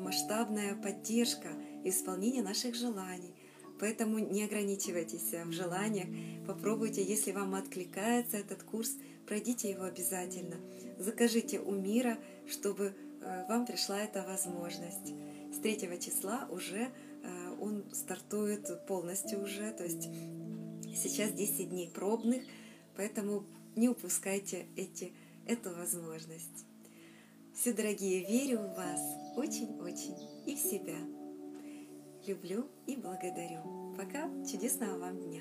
масштабная 0.00 0.74
поддержка 0.76 1.48
и 1.84 1.90
исполнение 1.90 2.42
наших 2.42 2.74
желаний. 2.74 3.34
Поэтому 3.80 4.18
не 4.18 4.44
ограничивайтесь 4.44 5.32
в 5.32 5.52
желаниях, 5.52 6.08
попробуйте, 6.46 7.02
если 7.02 7.32
вам 7.32 7.54
откликается 7.54 8.36
этот 8.36 8.62
курс, 8.62 8.96
пройдите 9.26 9.70
его 9.70 9.84
обязательно. 9.84 10.56
Закажите 10.98 11.60
у 11.60 11.72
мира, 11.72 12.18
чтобы 12.48 12.94
э, 13.20 13.46
вам 13.48 13.66
пришла 13.66 14.00
эта 14.00 14.22
возможность. 14.22 15.14
С 15.52 15.58
3 15.60 16.00
числа 16.00 16.48
уже 16.50 16.88
э, 17.22 17.56
он 17.60 17.84
стартует 17.92 18.86
полностью 18.86 19.42
уже, 19.42 19.70
то 19.72 19.84
есть 19.84 20.08
сейчас 20.96 21.32
10 21.32 21.70
дней 21.70 21.88
пробных, 21.88 22.42
поэтому 22.96 23.44
не 23.76 23.88
упускайте 23.88 24.66
эти, 24.76 25.12
эту 25.46 25.70
возможность. 25.74 26.66
Все, 27.54 27.72
дорогие, 27.72 28.24
верю 28.26 28.58
в 28.58 28.76
вас 28.76 29.00
очень-очень 29.36 30.16
и 30.46 30.56
в 30.56 30.58
себя 30.58 30.96
люблю 32.28 32.68
и 32.86 32.96
благодарю. 32.96 33.94
Пока, 33.96 34.28
чудесного 34.44 34.98
вам 34.98 35.18
дня! 35.18 35.40